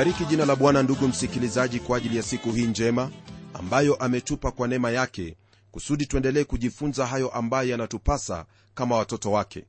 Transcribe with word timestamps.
nalibariki 0.00 0.30
jina 0.30 0.46
la 0.46 0.56
bwana 0.56 0.82
ndugu 0.82 1.08
msikilizaji 1.08 1.80
kwa 1.80 1.96
ajili 1.96 2.16
ya 2.16 2.22
siku 2.22 2.52
hii 2.52 2.66
njema 2.66 3.10
ambayo 3.54 3.94
ametupa 3.94 4.50
kwa 4.50 4.68
neema 4.68 4.90
yake 4.90 5.36
kusudi 5.70 6.06
tuendelee 6.06 6.44
kujifunza 6.44 7.06
hayo 7.06 7.28
ambayo 7.28 7.68
yanatupasa 7.68 8.46
kama 8.74 8.96
watoto 8.96 9.32
wake. 9.32 9.64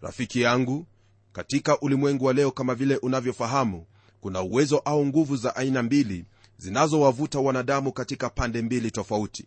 Rafiki 0.00 0.40
yangu 0.40 0.86
katika 1.32 1.80
ulimwengu 1.80 2.24
wa 2.24 2.32
leo 2.32 2.50
kama 2.50 2.74
vile 2.74 2.96
unavyofahamu 2.96 3.86
kuna 4.20 4.42
uwezo 4.42 4.78
au 4.78 5.06
nguvu 5.06 5.36
za 5.36 5.56
aina 5.56 5.82
mbili 5.82 6.24
zinazowavuta 6.58 7.38
wanadamu 7.38 7.92
katika 7.92 8.30
pande 8.30 8.62
mbili 8.62 8.90
tofauti. 8.90 9.46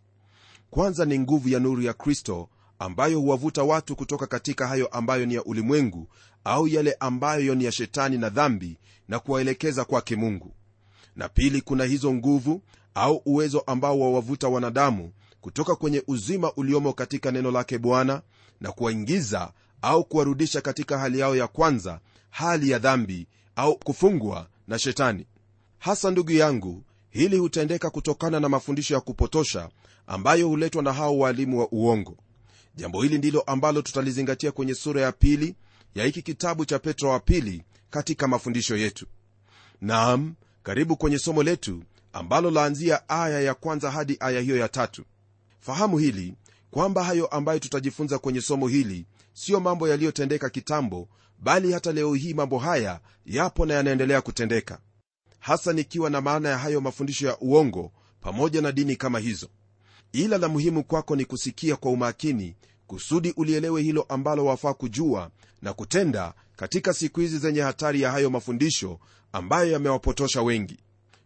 Kwanza 0.70 1.06
ni 1.06 1.20
nguvu 1.20 1.50
ya 1.50 1.60
nuru 1.60 1.82
ya 1.82 1.94
kristo 1.94 2.50
ambayo 2.80 3.20
huwavuta 3.20 3.64
watu 3.64 3.96
kutoka 3.96 4.28
katika 4.28 4.68
hayo 4.68 4.88
ambayo 4.88 5.26
ni 5.26 5.34
ya 5.34 5.44
ulimwengu 5.44 6.08
au 6.44 6.68
yale 6.68 6.96
ambayo 7.00 7.56
ni 7.56 7.64
ya 7.64 7.72
shetani 7.72 8.18
na 8.18 8.30
dhambi 8.30 8.78
na 9.08 9.20
kuwaelekeza 9.20 9.86
kwake 9.86 10.16
mungu. 10.16 10.54
Na 11.16 11.30
pili 11.30 11.62
kuna 11.62 11.84
hizo 11.84 12.14
nguvu 12.14 12.62
au 12.96 13.22
uwezo 13.26 13.60
ambao 13.60 14.00
wawavuta 14.00 14.48
wanadamu 14.48 15.12
kutoka 15.42 15.76
kwenye 15.76 16.04
uzima 16.08 16.54
uliomo 16.54 16.94
katika 16.94 17.32
neno 17.32 17.52
lake 17.52 17.78
bwana 17.78 18.22
na 18.62 18.72
kuwaingiza 18.72 19.52
au 19.82 20.04
kuwarudisha 20.04 20.62
katika 20.62 20.98
hali 20.98 21.20
yao 21.20 21.36
ya 21.36 21.48
kwanza 21.48 22.00
hali 22.30 22.70
ya 22.70 22.80
dhambi 22.80 23.28
au 23.56 23.78
kufungwa 23.80 24.48
na 24.68 24.80
shetani. 24.80 25.26
Hasa 25.80 26.12
ndugu 26.12 26.32
yangu 26.32 26.84
hili 27.10 27.38
hutendeka 27.38 27.90
kutokana 27.90 28.40
na 28.40 28.50
mafundisho 28.50 28.94
ya 28.94 29.00
kupotosha 29.02 29.70
ambayo 30.08 30.48
huletwa 30.48 30.84
na 30.84 30.94
hao 30.94 31.18
waalimu 31.20 31.60
wa 31.60 31.68
uongo 31.72 32.18
jambo 32.76 33.02
hili 33.04 33.18
ndilo 33.18 33.42
ambalo 33.42 33.82
tutalizingatia 33.82 34.52
kwenye 34.52 34.76
sura 34.76 35.02
ya 35.02 35.12
pili 35.12 35.56
ya 35.96 36.06
hiki 36.06 36.22
kitabu 36.22 36.66
cha 36.66 36.80
petro 36.80 37.10
wa 37.10 37.20
pili 37.20 37.64
katika 37.90 38.28
mafundisho 38.28 38.78
yetu. 38.78 39.06
Naam 39.82 40.34
karibu 40.64 40.96
kwenye 40.98 41.20
somo 41.20 41.44
letu 41.44 41.84
ambalo 42.14 42.52
laanzia 42.52 43.10
aya 43.10 43.42
ya 43.42 43.54
kwanza 43.54 43.92
hadi 43.92 44.18
aya 44.20 44.42
hiyo 44.42 44.58
ya 44.58 44.70
tatu. 44.70 45.04
Fahamu 45.60 45.98
hili 45.98 46.34
kwamba 46.72 47.04
hayo 47.04 47.26
ambayo 47.28 47.60
tutajifunza 47.60 48.20
kwenye 48.20 48.42
somo 48.42 48.68
hili 48.68 49.06
siyo 49.34 49.60
mambo 49.60 49.88
yaliyotendeka 49.88 50.50
kitambo 50.50 51.08
bali 51.40 51.72
hata 51.72 51.92
leo 51.92 52.14
hii 52.14 52.34
mambo 52.34 52.60
haya 52.60 53.00
yapo 53.26 53.66
na 53.66 53.74
yanaendelea 53.74 54.22
kutendeka. 54.22 54.80
Hasa 55.40 55.74
nikiwa 55.74 56.10
na 56.10 56.22
maana 56.22 56.50
ya 56.50 56.58
hayo 56.58 56.82
mafundisho 56.82 57.28
ya 57.28 57.38
uongo 57.40 57.92
pamoja 58.22 58.62
na 58.62 58.72
dini 58.72 58.96
kama 58.96 59.20
hizo 59.20 59.50
ila 60.14 60.38
la 60.38 60.48
muhimu 60.48 60.84
kwako 60.84 61.16
ni 61.16 61.26
kusikia 61.26 61.76
kwa 61.76 61.92
umakini 61.92 62.56
kusudi 62.88 63.34
ulielewe 63.38 63.82
hilo 63.82 64.02
ambalo 64.02 64.46
wafaa 64.46 64.74
kujua 64.74 65.32
na 65.62 65.74
kutenda 65.74 66.34
katika 66.56 66.94
siku 66.94 67.20
hizi 67.20 67.38
zenye 67.38 67.62
hatari 67.62 68.02
ya 68.02 68.12
hayo 68.12 68.30
mafundisho 68.30 69.00
ambayo 69.34 69.72
yamewapotosha 69.72 70.42
wengi. 70.42 70.78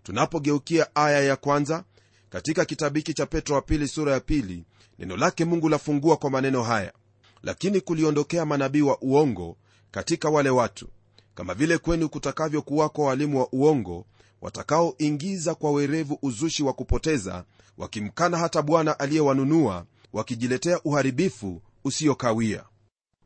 Tunapogeukia 0.04 0.96
aya 0.96 1.20
ya 1.24 1.36
kwanza 1.36 1.84
katika 2.30 2.66
kitabu 2.66 2.96
hiki 2.98 3.14
cha 3.14 3.26
petro 3.26 3.56
wa 3.56 3.62
pili 3.62 3.88
sura 3.88 4.14
ya 4.14 4.20
pili 4.20 4.64
neno 5.00 5.18
lake 5.18 5.46
mungu 5.46 5.70
lafungua 5.70 6.18
kwa 6.18 6.30
maneno 6.30 6.64
haya. 6.64 6.94
Lakini 7.44 7.82
kuliondokea 7.82 8.46
manabii 8.46 8.82
wa 8.82 9.02
uongo 9.02 9.58
katika 9.92 10.30
wale 10.30 10.50
watu. 10.50 10.88
Kama 11.36 11.54
vile 11.54 11.78
kwenu 11.78 12.10
kutakavyokuwako 12.10 13.04
walimu 13.04 13.40
wa 13.40 13.48
uongo 13.52 14.06
watakaoingiza 14.42 15.56
kwa 15.56 15.72
werevu 15.72 16.20
uzushi 16.22 16.64
wa 16.64 16.74
kupoteza 16.74 17.44
wakimkana 17.78 18.38
hata 18.38 18.62
bwana 18.62 19.00
aliyewanunua 19.00 19.86
wakijiletea 20.14 20.80
uharibifu 20.84 21.62
usiokawia. 21.84 22.64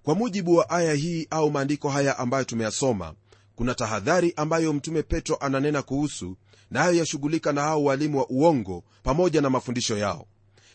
Kwa 0.03 0.15
mujibu 0.15 0.55
wa 0.55 0.69
aya 0.69 0.93
hii 0.93 1.27
au 1.29 1.51
maandiko 1.51 1.89
haya 1.89 2.17
ambayo 2.19 2.43
tumeyasoma 2.43 3.13
kuna 3.55 3.75
tahadhari 3.75 4.33
ambayo 4.35 4.73
mtume 4.73 5.03
petro 5.03 5.35
ananena 5.35 5.81
kuhusu 5.81 6.37
nayo 6.71 6.91
na 6.91 6.97
yashughulika 6.97 7.53
na 7.53 7.61
hao 7.61 7.83
walimu 7.83 8.17
wa 8.17 8.29
uongo 8.29 8.83
pamoja 9.03 9.41
na 9.41 9.49
mafundisho 9.49 9.97
yao. 9.97 10.25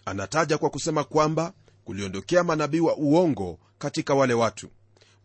Anataja 0.04 0.58
kwa 0.58 0.70
kusema 0.70 1.04
kwamba 1.04 1.52
kuliondokea 1.84 2.44
manabii 2.44 2.80
wa 2.80 2.96
uongo 2.96 3.58
katika 3.78 4.14
wale 4.14 4.34
watu. 4.34 4.68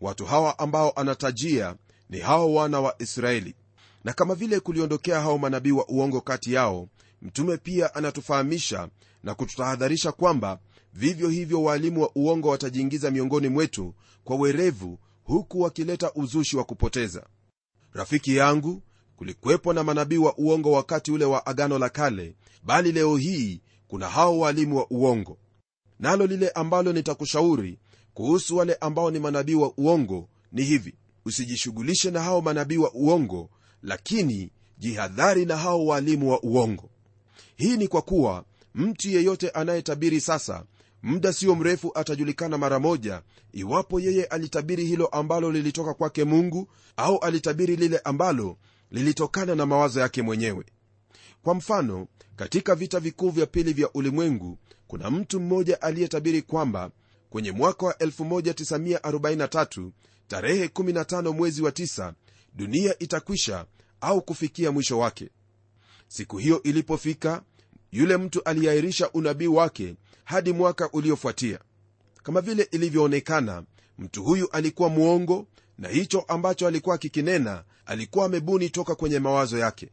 Watu 0.02 0.26
hawa 0.26 0.60
ambao 0.60 0.92
anatajia 0.92 1.76
ni 2.10 2.20
hao 2.20 2.54
wana 2.54 2.80
wa 2.80 2.96
israeli. 3.02 3.56
Na 4.04 4.14
kama 4.14 4.36
vile 4.36 4.60
kuliondokea 4.60 5.22
hao 5.22 5.38
manabii 5.38 5.72
wa 5.72 5.88
uongo 5.90 6.22
kati 6.22 6.54
yao 6.54 6.88
mtume 7.22 7.58
pia 7.58 7.96
anatufahamisha 7.96 8.90
na 9.24 9.36
kututahadharisha 9.36 10.12
kwamba 10.12 10.60
vivyo 10.94 11.30
hivyo 11.30 11.64
waalimu 11.64 12.02
wa 12.02 12.12
uongo 12.16 12.50
watajiingiza 12.50 13.12
miongoni 13.12 13.48
mwetu 13.50 13.94
kwa 14.24 14.36
werevu 14.36 15.00
huku 15.24 15.62
wakileta 15.62 16.12
uzushi 16.14 16.58
wa 16.58 16.64
kupoteza. 16.64 17.26
Rafiki 17.94 18.36
yangu 18.36 18.82
kulikuwepo 19.16 19.74
na 19.74 19.84
manabii 19.84 20.18
wa 20.18 20.38
uongo 20.38 20.72
wakati 20.72 21.12
ule 21.12 21.26
wa 21.26 21.46
agano 21.46 21.80
la 21.80 21.90
kale 21.90 22.36
bali 22.64 22.92
leo 22.92 23.18
hii 23.18 23.62
kuna 23.88 24.10
hao 24.10 24.40
waalimu 24.40 24.78
wa 24.78 24.88
uongo. 24.90 25.38
Nalo 26.00 26.26
lile 26.28 26.50
ambalo 26.50 26.94
nitakushauri 26.94 27.80
kuhusu 28.14 28.58
wale 28.58 28.74
ambao 28.74 29.12
ni 29.12 29.20
manabii 29.20 29.54
wa 29.56 29.74
uongo 29.78 30.30
ni 30.52 30.64
hivi. 30.64 30.96
Usijishughulishe 31.26 32.12
na 32.12 32.22
hao 32.24 32.42
manabii 32.42 32.78
wa 32.78 32.92
uongo 32.94 33.50
lakini 33.84 34.52
jihadhari 34.78 35.46
na 35.46 35.58
hao 35.58 35.86
waalimu 35.86 36.32
wa 36.32 36.44
uongo 36.44 36.90
hii 37.56 37.78
ni 37.78 37.88
kwa 37.88 38.02
kuwa 38.02 38.44
mtu 38.76 39.10
yeyote 39.10 39.50
anayetabiri 39.50 40.22
sasa 40.22 40.64
muda 41.04 41.34
sio 41.34 41.56
mrefu 41.56 41.92
atajulikana 41.96 42.58
mara 42.58 42.80
moja 42.80 43.22
iwapo 43.54 44.00
yeye 44.00 44.26
alitabiri 44.26 44.86
hilo 44.86 45.06
ambalo 45.08 45.52
lilitoka 45.52 45.94
kwake 45.94 46.24
mungu 46.24 46.68
au 46.98 47.18
alitabiri 47.20 47.76
lile 47.76 47.98
ambalo 48.04 48.58
lilitokana 48.92 49.56
na 49.56 49.66
mawazo 49.66 50.00
yake 50.00 50.22
mwenyewe. 50.22 50.66
Kwa 51.44 51.56
mfano 51.56 52.08
katika 52.36 52.76
vita 52.76 53.00
vikuu 53.00 53.30
vya 53.30 53.46
pili 53.46 53.74
vya 53.74 53.90
ulimwengu 53.94 54.58
kuna 54.88 55.12
mtu 55.12 55.40
mmoja 55.40 55.82
aliyetabiri 55.82 56.42
kwamba 56.42 56.92
kwenye 57.30 57.52
mwaka 57.52 57.86
wa 57.86 57.94
1943 57.94 59.90
tarehe 60.28 60.66
15 60.66 61.34
mwezi 61.34 61.62
wa 61.62 61.72
9 61.72 62.14
dunia 62.54 63.00
itakwisha 63.00 63.66
au 64.02 64.22
kufikia 64.22 64.72
mwisho 64.72 65.00
wake 65.00 65.30
siku 66.08 66.38
hiyo 66.38 66.64
ilipofika 66.64 67.42
yule 67.92 68.18
mtu 68.18 68.44
aliahirisha 68.44 69.10
unabii 69.12 69.48
wake 69.48 69.96
hadi 70.24 70.54
mwaka 70.54 70.90
uliofuatia. 70.92 71.60
Kama 72.24 72.42
vile 72.42 72.64
ilivyoonekana 72.72 73.64
mtu 74.00 74.24
huyu 74.24 74.50
alikuwa 74.52 74.90
mwongo 74.90 75.48
na 75.78 75.90
hicho 75.90 76.20
ambacho 76.28 76.68
alikuwa 76.68 76.96
akikinena 76.96 77.64
alikuwa 77.86 78.26
amebuni 78.26 78.70
toka 78.70 78.96
kwenye 78.96 79.20
mawazo 79.20 79.58
yake. 79.58 79.90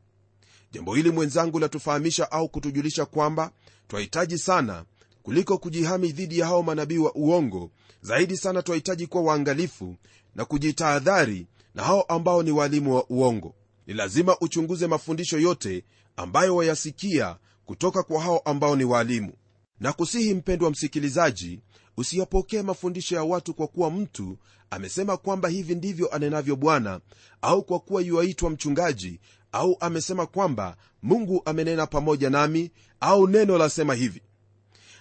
Jambo 0.72 0.94
hili 0.94 1.10
mwenzangu 1.10 1.58
latufahamisha 1.58 2.32
au 2.32 2.48
kutujulisha 2.48 3.04
kwamba 3.06 3.50
twahitaji 3.88 4.38
sana 4.38 4.84
kuliko 5.22 5.58
kujihami 5.58 6.12
dhidi 6.12 6.38
ya 6.38 6.46
hao 6.46 6.62
manabii 6.62 6.99
wa 6.99 7.14
uongo 7.14 7.70
zaidi 8.02 8.37
sana 8.37 8.62
twahitaji 8.62 9.06
kuwa 9.06 9.22
waangalifu 9.22 9.96
na 10.34 10.44
kujitahadhari 10.44 11.46
na 11.75 11.82
hao 11.82 12.02
ambao 12.02 12.43
ni 12.43 12.50
waalimu 12.50 12.94
wa 12.94 13.05
uongo. 13.08 13.55
Ni 13.87 13.94
lazima 13.94 14.37
uchunguze 14.40 14.87
mafundisho 14.87 15.38
yote 15.38 15.84
ambayo 16.16 16.56
wayasikia 16.56 17.37
kutoka 17.64 18.02
kwa 18.02 18.22
hao 18.22 18.38
ambao 18.38 18.76
ni 18.76 18.84
waalimu 18.84 19.32
na 19.81 19.93
kusihi 19.93 20.34
mpendwa 20.34 20.70
msikilizaji 20.70 21.61
usiyapokee 21.96 22.62
mafundisho 22.62 23.14
ya 23.16 23.25
watu 23.25 23.55
kwa 23.55 23.66
kuwa 23.66 23.90
mtu 23.90 24.38
amesema 24.70 25.16
kwamba 25.16 25.49
hivi 25.49 25.75
ndivyo 25.75 26.14
anenavyo 26.14 26.56
bwana 26.56 27.00
au 27.43 27.62
kwa 27.62 27.81
kuwa 27.81 28.02
yuaitwa 28.02 28.50
mchungaji 28.50 29.20
au 29.52 29.76
amesema 29.81 30.26
kwamba 30.26 30.76
mungu 31.02 31.43
amenena 31.44 31.87
pamoja 31.87 32.31
nami 32.31 32.70
au 33.00 33.26
neno 33.28 33.58
lasema 33.58 33.94
hivi. 33.94 34.22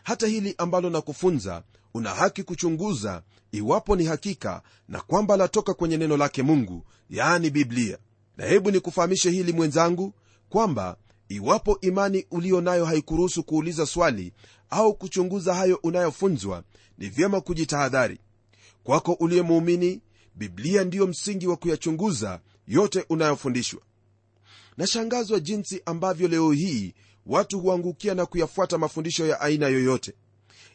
Hata 0.04 0.28
hili 0.28 0.56
ambalo 0.58 0.90
nakufunza 0.90 1.64
una 1.94 2.10
haki 2.10 2.44
kuchunguza 2.44 3.24
iwapo 3.52 3.96
ni 3.96 4.06
hakika 4.06 4.62
na 4.88 5.02
kwamba 5.02 5.38
latoka 5.38 5.74
kwenye 5.74 5.98
neno 5.98 6.18
lake 6.18 6.44
mungu 6.44 6.86
yaani 7.10 7.50
biblia. 7.50 7.98
Na 8.38 8.46
hebu 8.46 8.72
nikufahamishe 8.72 9.32
hili 9.32 9.54
mwenzangu 9.54 10.14
kwamba 10.50 10.98
iwapo 11.30 11.78
imani 11.82 12.26
uliyo 12.32 12.62
nayo 12.62 12.86
haikuruhusu 12.86 13.44
kuuliza 13.44 13.86
swali 13.86 14.34
au 14.70 14.94
kuchunguza 14.94 15.54
hayo 15.56 15.80
unayofunzwa 15.84 16.64
ni 16.98 17.10
vyema 17.10 17.42
kujitahadhari. 17.42 18.20
Kwako 18.84 19.14
uliye 19.14 19.42
muumini 19.42 20.02
biblia 20.36 20.84
ndiyo 20.84 21.08
msingi 21.08 21.48
wa 21.48 21.58
kuyachunguza 21.58 22.40
yote 22.68 23.06
unayofundishwa. 23.10 23.82
Nashangazwa 24.78 25.40
jinsi 25.40 25.82
ambavyo 25.86 26.28
leo 26.28 26.52
hii 26.52 26.94
watu 27.26 27.60
huangukia 27.60 28.14
na 28.16 28.26
kuyafuata 28.26 28.78
mafundisho 28.78 29.28
ya 29.28 29.42
aina 29.42 29.68
yoyote. 29.68 30.14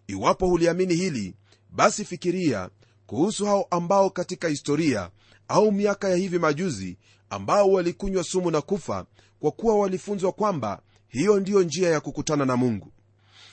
Iwapo 0.06 0.47
huliamini 0.47 0.94
hili 0.94 1.35
basi 1.71 2.05
fikiria 2.05 2.71
kuhusu 3.06 3.47
hao 3.47 3.67
ambao 3.71 4.11
katika 4.11 4.49
historia 4.49 5.11
au 5.49 5.73
miaka 5.73 6.09
ya 6.09 6.17
hivi 6.17 6.39
majuzi 6.39 6.97
ambao 7.31 7.73
walikunywa 7.73 8.25
sumu 8.25 8.51
na 8.51 8.61
kufa 8.61 9.06
kwa 9.40 9.50
kuwa 9.50 9.79
walifunzwa 9.79 10.32
kwamba 10.32 10.82
hiyo 11.08 11.40
ndiyo 11.40 11.62
njia 11.62 11.90
ya 11.90 12.00
kukutana 12.00 12.44
na 12.44 12.56
mungu. 12.56 12.93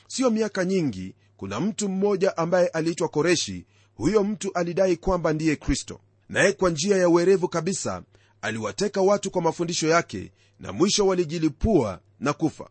Siyo 0.08 0.30
miaka 0.30 0.66
nyingi 0.66 1.16
kuna 1.38 1.60
mtu 1.60 1.90
mmoja 1.90 2.38
ambaye 2.38 2.68
aliitwa 2.68 3.08
koreshi. 3.08 3.66
Huyo 3.96 4.24
mtu 4.24 4.52
alidai 4.54 4.98
kwamba 4.98 5.34
ndiye 5.34 5.56
kristo. 5.56 6.00
Naye 6.30 6.52
kwa 6.54 6.70
njia 6.70 6.98
ya 6.98 7.10
uerevu 7.10 7.48
kabisa 7.48 8.04
aliwateka 8.42 9.02
watu 9.02 9.32
kwa 9.32 9.42
mafundisho 9.42 9.88
yake 9.88 10.32
na 10.60 10.74
mwisho 10.74 11.08
walijilipua 11.08 12.00
na 12.20 12.34
kufa. 12.34 12.70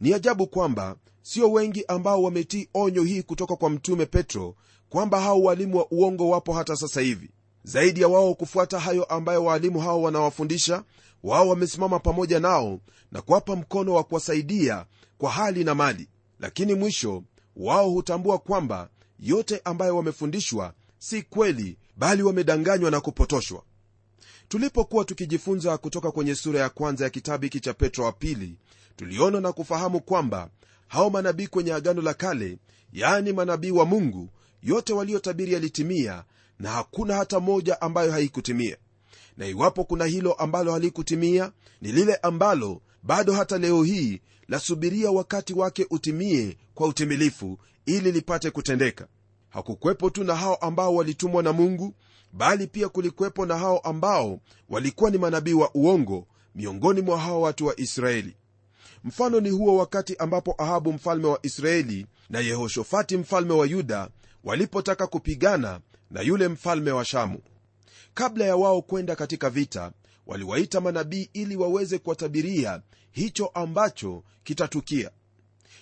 Ni 0.00 0.14
ajabu 0.14 0.46
kwamba 0.46 0.96
sio 1.22 1.52
wengi 1.52 1.84
ambao 1.88 2.22
wametii 2.22 2.68
onyo 2.74 3.02
hii 3.02 3.22
kutoka 3.22 3.56
kwa 3.56 3.70
mtume 3.70 4.06
petro 4.06 4.54
kwamba 4.88 5.20
hao 5.20 5.42
walimu 5.42 5.78
wa 5.78 5.86
uongo 5.90 6.28
wapo 6.28 6.52
hata 6.52 6.76
sasa 6.76 7.00
hivi 7.00 7.30
zaidi 7.64 8.00
ya 8.00 8.08
wao 8.08 8.34
kufuata 8.34 8.78
hayo 8.78 9.04
ambayo 9.04 9.44
waalimu 9.44 9.80
hao 9.80 10.02
wanawafundisha 10.02 10.84
wao 11.22 11.48
wamesimama 11.48 11.98
pamoja 11.98 12.40
nao 12.40 12.80
na 13.12 13.22
kuwapa 13.22 13.56
mkono 13.56 13.94
wa 13.94 14.04
kuwasaidia 14.04 14.86
kwa 15.18 15.30
hali 15.30 15.64
na 15.64 15.74
mali. 15.74 16.08
Lakini 16.40 16.74
mwisho 16.74 17.22
wao 17.56 17.90
hutambua 17.90 18.38
kwamba 18.38 18.88
yote 19.20 19.60
ambayo 19.64 19.96
wamefundishwa 19.96 20.74
si 20.98 21.22
kweli 21.22 21.76
bali 21.96 22.22
wamedanganywa 22.22 22.90
na 22.90 23.00
kupotoshwa. 23.00 23.62
Tulipokuwa 24.48 25.04
tukijifunza 25.04 25.78
kutoka 25.78 26.10
kwenye 26.10 26.34
sura 26.34 26.60
ya 26.60 26.68
kwanza 26.68 27.04
ya 27.04 27.10
kitabu 27.10 27.44
hiki 27.44 27.60
cha 27.60 27.74
petro 27.74 28.04
wa 28.04 28.12
pili 28.12 28.54
tuliona 28.96 29.40
na 29.40 29.52
kufahamu 29.52 30.00
kwamba 30.00 30.48
hao 30.88 31.10
manabii 31.10 31.46
kwenye 31.46 31.72
agano 31.72 32.02
la 32.02 32.14
kale 32.14 32.58
yaani 32.92 33.32
manabii 33.32 33.70
wa 33.70 33.84
mungu 33.84 34.28
yote 34.62 34.92
waliotabiri 34.92 35.52
yalitimia 35.52 36.24
na 36.62 36.70
hakuna 36.70 37.16
hata 37.16 37.40
moja 37.40 37.80
ambayo 37.80 38.12
haikutimia. 38.12 38.76
Na 39.36 39.46
iwapo 39.46 39.84
kuna 39.84 40.04
hilo 40.04 40.32
ambalo 40.32 40.72
halikutimia 40.72 41.52
ni 41.80 41.92
lile 41.92 42.14
ambalo 42.16 42.82
bado 43.02 43.32
hata 43.32 43.58
leo 43.58 43.82
hii 43.82 44.20
lasubiria 44.48 45.10
wakati 45.10 45.52
wake 45.54 45.86
utimie 45.90 46.56
kwa 46.74 46.86
utimilifu 46.88 47.58
ili 47.86 48.12
lipate 48.12 48.50
kutendeka. 48.50 49.06
Hakukwepo 49.48 50.10
tu 50.10 50.24
na 50.24 50.34
hao 50.36 50.54
ambao 50.54 50.94
walitumwa 50.94 51.42
na 51.42 51.52
mungu 51.52 51.94
bali 52.32 52.66
pia 52.66 52.88
kulikwepo 52.88 53.46
na 53.46 53.58
hao 53.58 53.78
ambao 53.78 54.40
walikuwa 54.68 55.10
ni 55.10 55.18
manabii 55.18 55.52
wa 55.52 55.70
uongo 55.74 56.26
miongoni 56.54 57.00
mwa 57.00 57.18
hao 57.18 57.40
watu 57.40 57.66
wa 57.66 57.80
israeli. 57.80 58.36
Mfano 59.04 59.40
ni 59.40 59.50
huo 59.50 59.76
wakati 59.76 60.16
ambapo 60.16 60.54
ahabu 60.58 60.92
mfalme 60.92 61.26
wa 61.26 61.38
israeli 61.42 62.06
na 62.30 62.40
yehoshofati 62.40 63.16
mfalme 63.16 63.52
wa 63.52 63.66
yuda 63.66 64.08
walipotaka 64.44 65.06
kupigana 65.06 65.80
na 66.12 66.20
yule 66.20 66.48
mfalme 66.48 66.90
wa 66.90 67.04
shamu. 67.04 67.38
Kabla 68.14 68.44
ya 68.44 68.56
wao 68.56 68.82
kwenda 68.82 69.16
katika 69.16 69.50
vita 69.50 69.92
waliwaita 70.26 70.80
manabii 70.80 71.30
ili 71.32 71.56
waweze 71.56 71.98
kuwatabiria 71.98 72.82
hicho 73.10 73.46
ambacho 73.46 74.22
kitatukia. 74.44 75.10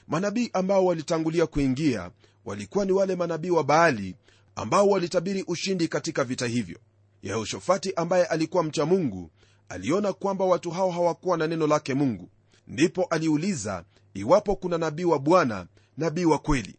Manabii 0.09 0.51
ambao 0.53 0.85
walitangulia 0.87 1.47
kuingia 1.47 2.11
walikuwa 2.45 2.85
ni 2.85 2.93
wale 2.93 3.17
manabii 3.17 3.51
wa 3.51 3.65
baali 3.65 4.17
ambao 4.57 4.89
walitabiri 4.89 5.45
ushindi 5.47 5.89
katika 5.89 6.25
vita 6.25 6.47
hivyo. 6.47 6.79
Yehoshofati 7.23 7.93
ambaye 7.97 8.25
alikuwa 8.25 8.63
mcha 8.63 8.87
mungu 8.87 9.31
aliona 9.69 10.13
kwamba 10.13 10.45
watu 10.45 10.71
hao 10.71 10.91
hawakuwa 10.91 11.37
na 11.37 11.47
neno 11.47 11.67
lake 11.67 11.95
mungu. 11.95 12.29
Ndipo 12.67 13.05
aliuliza 13.05 13.85
iwapo 14.15 14.57
kuna 14.57 14.79
nabii 14.79 15.05
wa 15.05 15.19
bwana 15.19 15.67
nabii 15.97 16.25
wa 16.25 16.39
kweli. 16.39 16.77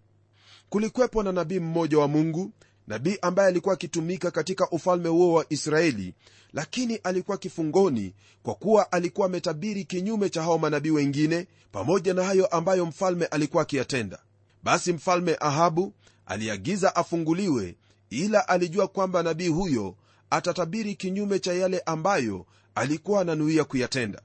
Kulikwepo 0.69 1.23
na 1.23 1.31
nabii 1.31 1.59
mmoja 1.59 1.97
wa 1.99 2.07
mungu 2.07 2.51
nabii 2.87 3.17
ambaye 3.21 3.47
alikuwa 3.49 3.73
akitumika 3.73 4.31
katika 4.31 4.69
ufalme 4.69 5.09
huo 5.09 5.33
wa 5.33 5.45
israeli 5.49 6.13
lakini 6.53 6.95
alikuwa 6.95 7.37
kifungoni 7.37 8.13
kwa 8.43 8.55
kuwa 8.55 8.91
alikuwa 8.91 9.27
ametabiri 9.27 9.83
kinyume 9.85 10.29
cha 10.29 10.43
hao 10.43 10.57
manabii 10.57 10.89
wengine 10.89 11.47
pamoja 11.71 12.13
na 12.13 12.23
hayo 12.23 12.45
ambayo 12.45 12.85
mfalme 12.85 13.25
alikuwa 13.25 13.63
akiyatenda. 13.63 14.19
Basi 14.63 14.93
mfalme 14.93 15.37
ahabu 15.39 15.93
aliagiza 16.25 16.95
afunguliwe 16.95 17.75
ila 18.09 18.47
alijua 18.47 18.87
kwamba 18.87 19.23
nabii 19.23 19.47
huyo 19.47 19.95
atatabiri 20.29 20.95
kinyume 20.95 21.39
cha 21.39 21.53
yale 21.53 21.79
ambayo 21.79 22.45
alikuwa 22.75 23.21
ananuia 23.21 23.63
kuyatenda. 23.63 24.21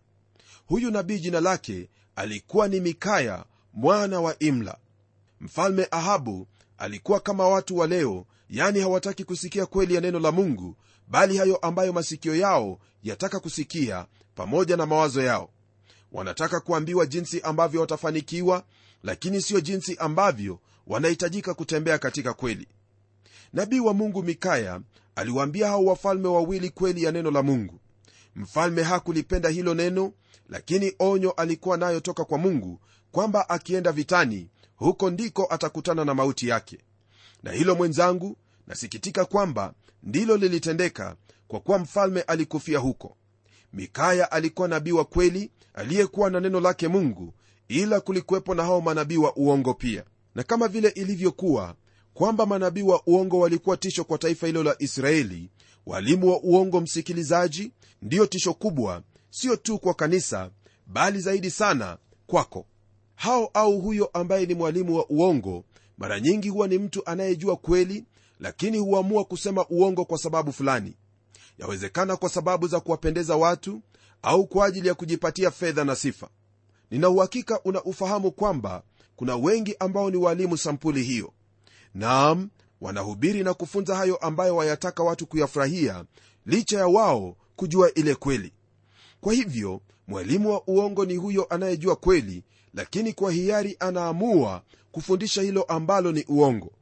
Huyu 0.66 0.90
nabii 0.90 1.18
jina 1.18 1.40
lake 1.40 1.88
alikuwa 2.16 2.68
ni 2.68 2.80
mikaya 2.80 3.44
mwana 3.74 4.20
wa 4.20 4.38
imla. 4.38 4.78
Mfalme 5.40 5.88
ahabu 5.90 6.46
alikuwa 6.78 7.20
kama 7.20 7.48
watu 7.48 7.76
wa 7.78 7.86
leo 7.86 8.26
yani 8.50 8.80
hawataki 8.80 9.24
kusikia 9.24 9.66
kweli 9.66 9.94
ya 9.94 10.00
neno 10.00 10.18
la 10.20 10.32
mungu 10.32 10.76
bali 11.08 11.36
hayo 11.36 11.56
ambayo 11.56 11.92
masikio 11.92 12.34
yao 12.36 12.78
yataka 13.02 13.40
kusikia 13.40 14.06
pamoja 14.34 14.76
na 14.76 14.86
mawazo 14.86 15.22
yao. 15.22 15.50
Wanataka 16.12 16.60
kuambiwa 16.60 17.06
jinsi 17.06 17.40
ambavyo 17.40 17.80
watafanikiwa 17.80 18.64
lakini 19.02 19.42
siyo 19.42 19.60
jinsi 19.60 19.96
ambavyo 19.96 20.60
wanahitajika 20.86 21.54
kutembea 21.54 21.98
katika 21.98 22.34
kweli. 22.34 22.68
Nabii 23.52 23.80
wa 23.80 23.94
mungu 23.94 24.22
mikaya 24.22 24.80
aliwaambia 25.16 25.68
hao 25.68 25.84
wafalme 25.84 26.28
wawili 26.28 26.70
kweli 26.70 27.02
ya 27.02 27.12
neno 27.12 27.30
la 27.30 27.42
mungu. 27.42 27.80
Mfalme 28.36 28.82
hakulipenda 28.82 29.48
hilo 29.48 29.74
neno 29.74 30.12
lakini 30.48 30.94
onyo 30.98 31.30
alikuwa 31.30 31.76
nayo 31.76 32.00
toka 32.00 32.24
kwa 32.24 32.38
mungu 32.38 32.80
kwamba 33.12 33.48
akienda 33.48 33.92
vitani 33.92 34.48
huko 34.76 35.10
ndiko 35.10 35.46
atakutana 35.50 36.04
na 36.04 36.14
mauti 36.14 36.48
yake 36.48 36.78
na 37.46 37.52
hilo 37.52 37.74
mwenzangu 37.74 38.36
nasikitika 38.66 39.24
kwamba 39.24 39.74
ndilo 40.02 40.36
lilitendeka 40.36 41.16
kwa 41.48 41.60
kuwa 41.60 41.78
mfalme 41.78 42.20
alikufia 42.20 42.78
huko. 42.78 43.16
Mikaya 43.72 44.32
alikuwa 44.32 44.68
nabii 44.68 44.92
wa 44.92 45.04
kweli 45.04 45.50
aliyekuwa 45.74 46.30
na 46.30 46.40
neno 46.40 46.60
lake 46.60 46.88
mungu 46.88 47.34
ila 47.68 48.00
kulikuwepo 48.00 48.54
na 48.54 48.62
hao 48.62 48.80
manabii 48.80 49.16
wa 49.16 49.36
uongo 49.36 49.74
pia. 49.74 50.04
Na 50.34 50.42
kama 50.42 50.68
vile 50.68 50.88
ilivyokuwa 50.88 51.74
kwamba 52.14 52.46
manabii 52.46 52.82
wa 52.82 53.02
uongo 53.06 53.38
walikuwa 53.38 53.76
tisho 53.76 54.04
kwa 54.04 54.18
taifa 54.18 54.46
hilo 54.46 54.62
la 54.62 54.76
israeli 54.78 55.50
walimu 55.86 56.28
wa 56.30 56.40
uongo 56.42 56.80
msikilizaji 56.80 57.72
ndiyo 58.02 58.26
tisho 58.26 58.54
kubwa 58.54 59.02
sio 59.30 59.56
tu 59.56 59.78
kwa 59.78 59.94
kanisa 59.94 60.50
bali 60.86 61.20
zaidi 61.20 61.50
sana 61.50 61.98
kwako. 62.26 62.66
Hao 63.14 63.50
au 63.54 63.80
huyo 63.80 64.06
ambaye 64.12 64.46
ni 64.46 64.54
mwalimu 64.54 64.96
wa 64.96 65.06
uongo 65.10 65.64
mara 65.98 66.20
nyingi 66.20 66.48
huwa 66.48 66.68
ni 66.68 66.78
mtu 66.78 67.02
anayejua 67.06 67.56
kweli 67.56 68.04
lakini 68.40 68.78
huamua 68.78 69.24
kusema 69.24 69.66
uongo 69.68 70.04
kwa 70.04 70.18
sababu 70.18 70.52
fulani. 70.52 70.96
Yawezekana 71.58 72.16
kwa 72.16 72.28
sababu 72.28 72.68
za 72.68 72.80
kuwapendeza 72.80 73.36
watu 73.36 73.82
au 74.22 74.46
kwa 74.46 74.66
ajili 74.66 74.88
ya 74.88 74.94
kujipatia 74.94 75.50
fedha 75.50 75.84
na 75.84 75.96
sifa. 75.96 76.28
Nina 76.90 77.08
uhakika 77.08 77.60
una 77.62 77.82
ufahamu 77.82 78.32
kwamba 78.32 78.82
kuna 79.16 79.36
wengi 79.36 79.76
ambao 79.78 80.10
ni 80.10 80.16
walimu 80.16 80.56
sampuli 80.56 81.02
hiyo. 81.02 81.32
Naam 81.94 82.50
wanahubiri 82.80 83.42
na 83.44 83.54
kufunza 83.54 83.96
hayo 83.96 84.16
ambayo 84.16 84.56
wayataka 84.56 85.02
watu 85.02 85.26
kuyafurahia 85.26 86.04
licha 86.46 86.78
ya 86.78 86.86
wao 86.86 87.36
kujua 87.56 87.94
ile 87.94 88.14
kweli. 88.14 88.52
Kwa 89.20 89.32
hivyo 89.34 89.80
mwalimu 90.08 90.50
wa 90.50 90.62
uongo 90.66 91.04
ni 91.04 91.16
huyo 91.16 91.44
anayejua 91.50 91.96
kweli 91.96 92.44
lakini 92.76 93.12
kwa 93.12 93.32
hiari 93.32 93.76
anaamua 93.80 94.62
kufundisha 94.92 95.42
hilo 95.42 95.62
ambalo 95.62 96.12
ni 96.12 96.24
uongo. 96.28 96.72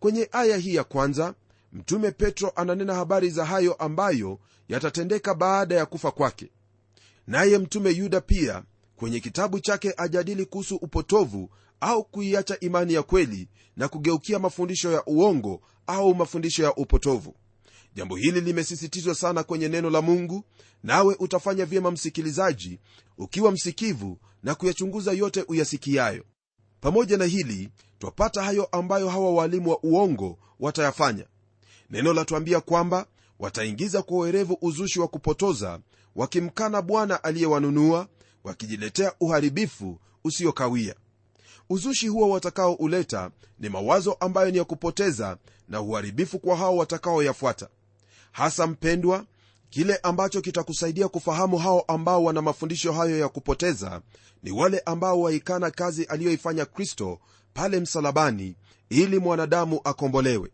Kwenye 0.00 0.28
aya 0.32 0.56
hii 0.56 0.74
ya 0.74 0.84
kwanza 0.84 1.34
mtume 1.72 2.10
petro 2.10 2.52
ananena 2.56 2.94
habari 2.94 3.30
za 3.30 3.44
hayo 3.44 3.74
ambayo 3.74 4.38
yatatendeka 4.68 5.34
baada 5.34 5.74
ya 5.74 5.86
kufa 5.86 6.10
kwake. 6.10 6.50
Naye 7.26 7.58
mtume 7.58 7.90
yuda 7.90 8.20
pia 8.20 8.62
kwenye 8.96 9.20
kitabu 9.20 9.60
chake 9.60 9.94
ajadili 9.96 10.46
kuhusu 10.46 10.76
upotovu 10.76 11.50
au 11.80 12.04
kuiacha 12.04 12.60
imani 12.60 12.94
ya 12.94 13.02
kweli 13.02 13.48
na 13.76 13.88
kugeukia 13.88 14.38
mafundisho 14.38 14.92
ya 14.92 15.04
uongo 15.06 15.60
au 15.86 16.14
mafundisho 16.14 16.62
ya 16.64 16.74
upotovu 16.74 17.34
jambo 17.94 18.16
hili 18.16 18.40
limesisitizwa 18.40 19.14
sana 19.14 19.42
kwenye 19.42 19.68
neno 19.68 19.90
la 19.90 20.02
mungu 20.02 20.44
nawe 20.82 21.16
utafanya 21.18 21.64
vyema 21.66 21.90
msikilizaji 21.90 22.80
ukiwa 23.18 23.52
msikivu 23.52 24.18
na 24.42 24.54
kuyachunguza 24.54 25.12
yote 25.12 25.44
uyasikiayo. 25.48 26.24
Pamoja 26.80 27.16
na 27.16 27.24
hili 27.24 27.68
twapata 27.98 28.42
hayo 28.42 28.64
ambayo 28.64 29.08
hawa 29.08 29.32
waalimu 29.34 29.70
wa 29.70 29.78
uongo 29.82 30.38
watayafanya. 30.60 31.26
Neno 31.90 32.12
latuambia 32.12 32.60
kwamba 32.60 33.06
wataingiza 33.38 34.02
kwa 34.02 34.16
uerevu 34.18 34.58
uzushi 34.60 35.00
wa 35.00 35.08
kupotoza 35.08 35.80
wakimkana 36.16 36.82
bwana 36.82 37.24
aliyewanunua 37.24 38.08
wakijiletea 38.44 39.12
uharibifu 39.20 39.98
usiokawia. 40.24 40.94
Uzushi 41.70 42.08
huo 42.08 42.30
watakaouleta 42.30 43.30
ni 43.58 43.68
mawazo 43.68 44.12
ambayo 44.12 44.50
ni 44.50 44.58
ya 44.58 44.64
kupoteza 44.64 45.38
na 45.68 45.80
uharibifu 45.80 46.38
kwa 46.38 46.56
hao 46.56 46.76
watakaoyafuata 46.76 47.68
hasa 48.34 48.66
mpendwa 48.66 49.24
kile 49.70 49.96
ambacho 50.02 50.40
kitakusaidia 50.40 51.08
kufahamu 51.08 51.58
hao 51.58 51.80
ambao 51.80 52.24
wana 52.24 52.42
mafundisho 52.42 52.92
hayo 52.92 53.18
ya 53.18 53.28
kupoteza 53.28 54.00
ni 54.42 54.50
wale 54.50 54.78
ambao 54.86 55.20
waikana 55.20 55.70
kazi 55.70 56.04
aliyoifanya 56.04 56.64
kristo 56.64 57.18
pale 57.54 57.80
msalabani 57.80 58.54
ili 58.88 59.18
mwanadamu 59.18 59.80
akombolewe. 59.84 60.50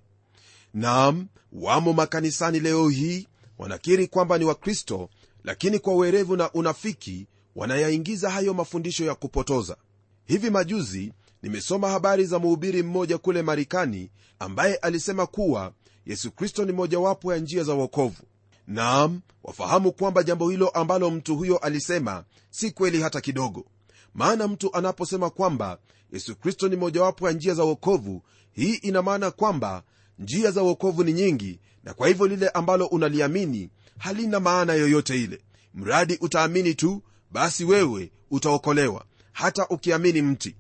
Naam 0.75 1.26
wamo 1.52 1.92
makanisani 1.92 2.60
leo 2.60 2.88
hii 2.88 3.26
wanakiri 3.58 4.06
kwamba 4.06 4.38
ni 4.38 4.44
wakristo 4.44 5.08
lakini 5.44 5.78
kwa 5.78 5.94
uerevu 5.94 6.37
na 6.37 6.52
unafiki 6.52 7.26
wanayaingiza 7.56 8.30
hayo 8.30 8.54
mafundisho 8.54 9.04
ya 9.04 9.14
kupotoza. 9.14 9.76
Hivi 10.25 10.50
majuzi 10.50 11.12
nimesoma 11.42 11.88
habari 11.90 12.25
za 12.26 12.38
mhubiri 12.38 12.82
mmoja 12.82 13.18
kule 13.18 13.42
marekani 13.42 14.10
ambaye 14.38 14.75
alisema 14.76 15.26
kuwa 15.26 15.72
yesu 16.11 16.31
kristo 16.31 16.64
ni 16.64 16.73
mojawapo 16.73 17.33
ya 17.33 17.38
njia 17.38 17.62
za 17.64 17.75
uokovu 17.75 18.23
naam 18.67 19.21
wafahamu 19.45 19.93
kwamba 19.93 20.23
jambo 20.23 20.50
hilo 20.50 20.69
ambalo 20.69 21.11
mtu 21.11 21.37
huyo 21.37 21.57
alisema 21.59 22.25
si 22.50 22.71
kweli 22.71 23.02
hata 23.02 23.21
kidogo. 23.21 23.67
Maana 24.14 24.49
mtu 24.49 24.75
anaposema 24.76 25.31
kwamba 25.31 25.79
yesu 26.12 26.37
kristo 26.37 26.69
ni 26.69 26.76
mojawapo 26.76 27.26
ya 27.29 27.33
njia 27.35 27.55
za 27.55 27.64
uokovu 27.64 28.23
hii 28.52 28.75
ina 28.75 29.02
maana 29.02 29.31
kwamba 29.31 29.83
njia 30.19 30.50
za 30.50 30.62
uokovu 30.62 31.05
ni 31.05 31.12
nyingi 31.12 31.61
na 31.85 31.95
kwa 31.95 32.09
hivyo 32.09 32.26
lile 32.26 32.49
ambalo 32.49 32.87
unaliamini 32.87 33.71
halina 33.99 34.40
maana 34.40 34.75
yoyote 34.75 35.23
ile. 35.23 35.40
Mradi 35.75 36.19
utaamini 36.21 36.75
tu 36.75 37.02
basi 37.31 37.64
wewe 37.64 38.12
utaokolewa 38.31 39.05
hata 39.33 39.69
ukiamini 39.69 40.23
mti. 40.23 40.57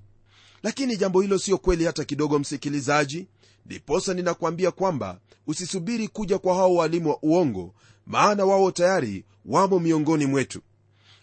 Lakini 0.62 0.96
jambo 0.96 1.20
hilo 1.20 1.38
siyo 1.38 1.58
kweli 1.58 1.84
hata 1.84 2.04
kidogo 2.04 2.38
msikilizaji 2.38 3.26
ndiposa 3.66 4.14
ninakwambia 4.14 4.70
kwamba 4.70 5.20
usisubiri 5.46 6.08
kuja 6.08 6.38
kwa 6.38 6.54
hao 6.54 6.74
walimu 6.74 7.10
wa 7.10 7.18
uongo 7.22 7.74
maana 8.06 8.44
wao 8.44 8.70
tayari 8.70 9.24
wamo 9.44 9.78
miongoni 9.78 10.26
mwetu. 10.26 10.60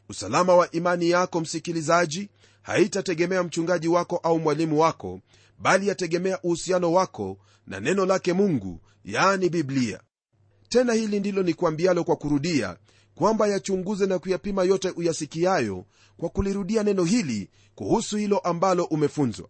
Usalama 0.09 0.55
wa 0.55 0.71
imani 0.71 1.09
yako 1.09 1.41
msikilizaji 1.41 2.29
haitategemea 2.61 3.43
mchungaji 3.43 3.87
wako 3.87 4.17
au 4.17 4.39
mwalimu 4.39 4.79
wako 4.79 5.19
bali 5.59 5.87
yategemea 5.87 6.41
uhusiano 6.41 6.93
wako 6.93 7.37
na 7.67 7.79
neno 7.79 8.05
lake 8.05 8.33
mungu 8.33 8.79
yaani 9.05 9.49
biblia. 9.49 9.99
Tena 10.69 10.93
hili 10.93 11.19
ndilo 11.19 11.43
nikuambialo 11.43 12.03
kwa 12.03 12.15
kurudia 12.15 12.77
kwamba 13.15 13.47
yachunguze 13.47 14.05
na 14.05 14.19
kuyapima 14.19 14.63
yote 14.63 14.89
uyasikiayo 14.89 15.85
kwa 16.17 16.29
kulirudia 16.29 16.83
neno 16.83 17.03
hili 17.03 17.49
kuhusu 17.75 18.17
hilo 18.17 18.37
ambalo 18.39 18.83
umefunzwa. 18.83 19.47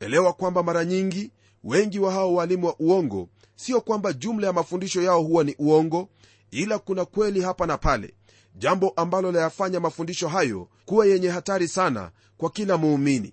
Elewa 0.00 0.32
kwamba 0.32 0.62
mara 0.62 0.84
nyingi 0.84 1.30
wengi 1.64 1.98
wa 1.98 2.12
hao 2.12 2.34
walimu 2.34 2.66
wa 2.66 2.74
uongo 2.78 3.28
sio 3.56 3.80
kwamba 3.80 4.12
jumla 4.12 4.46
ya 4.46 4.52
mafundisho 4.52 5.02
yao 5.02 5.22
huwa 5.22 5.44
ni 5.44 5.54
uongo 5.58 6.08
ila 6.50 6.78
kuna 6.78 7.04
kweli 7.04 7.40
hapa 7.42 7.66
na 7.66 7.78
pale. 7.78 8.14
Jambo 8.56 8.88
ambalo 8.96 9.32
layafanya 9.32 9.80
mafundisho 9.80 10.28
hayo 10.28 10.68
kuwa 10.84 11.06
yenye 11.06 11.28
hatari 11.28 11.68
sana 11.68 12.10
kwa 12.38 12.50
kila 12.50 12.76
muumini. 12.76 13.32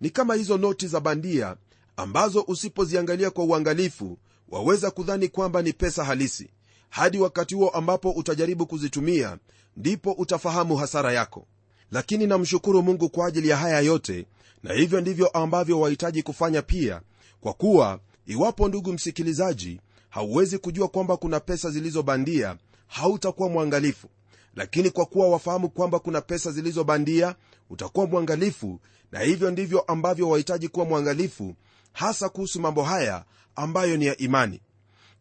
Ni 0.00 0.10
kama 0.10 0.34
hizo 0.34 0.58
noti 0.58 0.88
za 0.88 1.00
bandia 1.00 1.56
ambazo 1.96 2.44
usipoziangalia 2.48 3.30
kwa 3.30 3.44
uangalifu 3.44 4.18
waweza 4.48 4.90
kudhani 4.90 5.28
kwamba 5.28 5.62
ni 5.62 5.72
pesa 5.72 6.04
halisi. 6.04 6.50
Hadi 6.90 7.18
wakati 7.18 7.54
huo 7.54 7.68
ambapo 7.68 8.10
utajaribu 8.10 8.66
kuzitumia 8.66 9.38
ndipo 9.76 10.12
utafahamu 10.12 10.76
hasara 10.76 11.12
yako. 11.12 11.46
Lakini 11.90 12.26
namshukuru 12.26 12.82
mungu 12.82 13.08
kwa 13.08 13.26
ajili 13.26 13.48
ya 13.48 13.56
haya 13.56 13.80
yote 13.80 14.26
na 14.62 14.72
hivyo 14.74 15.00
ndivyo 15.00 15.26
ambavyo 15.28 15.80
wahitaji 15.80 16.22
kufanya 16.22 16.62
pia 16.62 17.00
kwa 17.44 17.52
kuwa 17.52 18.00
iwapo 18.26 18.68
ndugu 18.68 18.92
msikilizaji 18.92 19.80
hauwezi 20.10 20.58
kujua 20.58 20.88
kwamba 20.88 21.16
kuna 21.16 21.40
pesa 21.40 21.70
zilizobandia 21.70 22.56
hautakuwa 22.86 23.48
mwangalifu. 23.48 24.08
Lakini 24.56 24.90
kwa 24.90 25.06
kuwa 25.06 25.28
wafahamu 25.28 25.68
kwamba 25.68 25.98
kuna 25.98 26.20
pesa 26.20 26.52
zilizobandia 26.52 27.34
utakuwa 27.70 28.06
mwangalifu 28.06 28.80
na 29.12 29.20
hivyo 29.20 29.50
ndivyo 29.50 29.80
ambavyo 29.80 30.28
wahitaji 30.28 30.68
kuwa 30.68 30.86
mwangalifu 30.86 31.54
hasa 31.92 32.28
kuhusu 32.28 32.60
mambo 32.60 32.82
haya 32.82 33.24
ambayo 33.56 33.96
ni 33.96 34.06
ya 34.06 34.16
imani. 34.16 34.60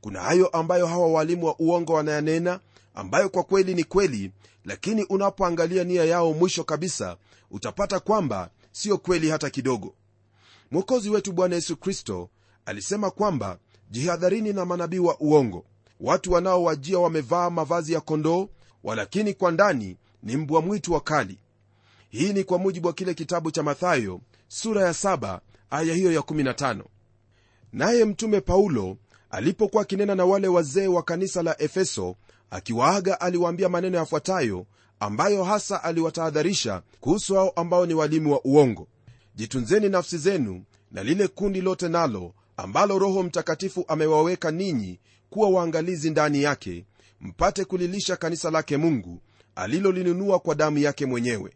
Kuna 0.01 0.21
hayo 0.21 0.47
ambayo 0.47 0.87
hawa 0.87 1.07
walimu 1.07 1.45
wa 1.45 1.55
uongo 1.59 1.93
wanayanena 1.93 2.59
ambayo 2.95 3.29
kwa 3.29 3.43
kweli 3.43 3.75
ni 3.75 3.83
kweli 3.83 4.31
lakini 4.65 5.03
unapoangalia 5.03 5.83
nia 5.83 6.03
yao 6.05 6.33
mwisho 6.33 6.63
kabisa 6.63 7.17
utapata 7.51 7.99
kwamba 7.99 8.49
sio 8.71 8.97
kweli 8.97 9.29
hata 9.29 9.49
kidogo 9.49 9.93
mwokozi 10.73 11.09
wetu 11.09 11.33
bwana 11.33 11.55
yesu 11.55 11.77
kristo 11.77 12.29
alisema 12.65 13.11
kwamba 13.11 13.57
jihadharini 13.91 14.53
na 14.53 14.65
manabii 14.65 14.99
wa 14.99 15.19
uongo. 15.19 15.65
Watu 15.99 16.31
wanaowajia 16.31 16.99
wamevaa 16.99 17.49
mavazi 17.49 17.93
ya 17.93 18.01
kondoo 18.01 18.49
walakini 18.83 19.33
kwa 19.33 19.51
ndani 19.51 19.97
ni 20.23 20.37
mbwa 20.37 20.61
mwitu 20.61 20.93
wakali 20.93 21.37
hii 22.09 22.33
ni 22.33 22.43
kwa 22.43 22.57
mujibu 22.57 22.87
wa 22.87 22.93
kile 22.93 23.13
kitabu 23.13 23.51
cha 23.51 23.63
mathayo 23.63 24.21
sura 24.47 24.81
ya 24.81 24.91
7 24.91 25.39
aya 25.69 25.93
hiyo 25.95 26.11
ya 26.11 26.19
15 26.21 26.83
naye 27.73 28.05
mtume 28.05 28.41
paulo 28.41 28.97
alipokuwa 29.29 29.81
akinena 29.83 30.15
na 30.15 30.25
wale 30.25 30.47
wazee 30.47 30.87
wa 30.87 31.03
kanisa 31.03 31.43
la 31.43 31.61
efeso 31.61 32.15
akiwaaga 32.49 33.21
aliwaambia 33.21 33.69
maneno 33.69 33.97
yafuatayo 33.97 34.65
ambayo 34.99 35.43
hasa 35.43 35.83
aliwatahadharisha 35.83 36.81
kuhusu 36.99 37.35
hao 37.35 37.49
ambao 37.49 37.85
ni 37.85 37.93
walimu 37.93 38.31
wa 38.31 38.41
uongo 38.45 38.87
jitunzeni 39.35 39.89
nafsi 39.89 40.17
zenu 40.17 40.63
na 40.91 41.03
lile 41.03 41.27
kundi 41.27 41.61
lote 41.61 41.89
nalo 41.89 42.33
ambalo 42.57 42.99
roho 42.99 43.23
mtakatifu 43.23 43.85
amewaweka 43.87 44.51
ninyi 44.51 44.99
kuwa 45.29 45.49
waangalizi 45.49 46.09
ndani 46.09 46.43
yake 46.43 46.85
mpate 47.21 47.65
kulilisha 47.65 48.15
kanisa 48.15 48.51
lake 48.51 48.77
mungu 48.77 49.21
alilolinunua 49.55 50.39
kwa 50.39 50.55
damu 50.55 50.77
yake 50.77 51.05
mwenyewe. 51.05 51.53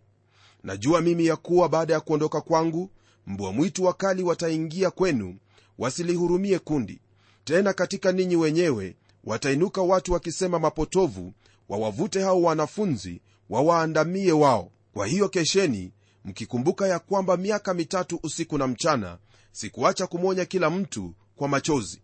Najua 0.63 1.01
mimi 1.01 1.25
ya 1.25 1.35
kuwa 1.35 1.69
baada 1.69 1.93
ya 1.93 1.99
kuondoka 1.99 2.41
kwangu 2.41 2.89
mbwa 3.27 3.53
mwitu 3.53 3.83
wakali 3.83 4.23
wataingia 4.23 4.91
kwenu 4.91 5.37
wasilihurumie 5.77 6.59
kundi. 6.59 6.99
Tena 7.43 7.73
katika 7.73 8.11
ninyi 8.11 8.35
wenyewe 8.35 8.95
watainuka 9.23 9.81
watu 9.81 10.13
wakisema 10.13 10.59
mapotovu 10.59 11.33
wawavute 11.69 12.21
hao 12.21 12.41
wanafunzi 12.41 13.21
wawaandamie 13.49 14.31
wao. 14.31 14.71
Kwa 14.93 15.07
hiyo 15.07 15.29
kesheni 15.29 15.91
mkikumbuka 16.25 16.87
ya 16.87 16.99
kwamba 16.99 17.37
miaka 17.37 17.73
mitatu 17.73 18.19
usiku 18.23 18.57
na 18.57 18.67
mchana 18.67 19.17
sikuacha 19.51 20.07
kumwonya 20.07 20.45
kila 20.45 20.69
mtu 20.69 21.13
kwa 21.35 21.47
machozi. 21.47 22.01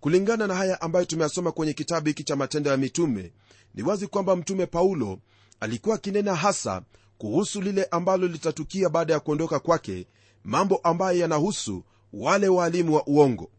Kulingana 0.00 0.46
na 0.46 0.54
haya 0.54 0.80
ambayo 0.80 1.04
tumeyasoma 1.04 1.52
kwenye 1.52 1.72
kitabu 1.72 2.08
hiki 2.08 2.24
cha 2.24 2.36
matendo 2.36 2.70
ya 2.70 2.76
mitume 2.76 3.32
ni 3.74 3.82
wazi 3.82 4.06
kwamba 4.06 4.36
mtume 4.36 4.66
paulo 4.66 5.18
alikuwa 5.60 5.94
akinena 5.96 6.34
hasa 6.34 6.82
kuhusu 7.18 7.60
lile 7.60 7.84
ambalo 7.84 8.26
litatukia 8.26 8.88
baada 8.88 9.12
ya 9.12 9.20
kuondoka 9.20 9.58
kwake 9.58 10.06
mambo 10.44 10.76
ambayo 10.76 11.18
yanahusu 11.18 11.84
wale 12.12 12.48
waalimu 12.48 12.94
wa 12.94 13.06
uongo. 13.06 13.50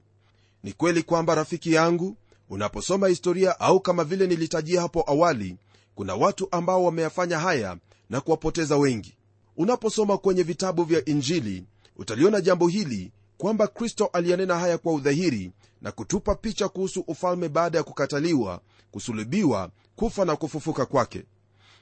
Ni 0.63 0.73
kweli 0.73 1.03
kwamba 1.03 1.35
rafiki 1.35 1.73
yangu 1.73 2.17
unaposoma 2.49 3.07
historia 3.07 3.59
au 3.59 3.79
kama 3.79 4.03
vile 4.03 4.27
nilitajia 4.27 4.81
hapo 4.81 5.03
awali 5.07 5.57
kuna 5.95 6.15
watu 6.15 6.47
ambao 6.51 6.83
wameyafanya 6.85 7.39
haya 7.39 7.77
na 8.09 8.21
kuwapoteza 8.21 8.77
wengi 8.77 9.13
unaposoma 9.57 10.17
kwenye 10.17 10.43
vitabu 10.43 10.83
vya 10.83 11.05
injili 11.05 11.65
utaliona 11.95 12.41
jambo 12.41 12.67
hili 12.67 13.11
kwamba 13.37 13.67
kristo 13.67 14.05
aliyanena 14.13 14.59
haya 14.59 14.77
kwa 14.77 14.93
udhahiri 14.93 15.51
na 15.81 15.91
kutupa 15.91 16.35
picha 16.35 16.69
kuhusu 16.69 17.03
ufalme 17.07 17.49
baada 17.49 17.77
ya 17.77 17.83
kukataliwa 17.83 18.61
kusulubiwa 18.91 19.69
kufa 19.95 20.25
na 20.25 20.35
kufufuka 20.35 20.85
kwake. 20.85 21.23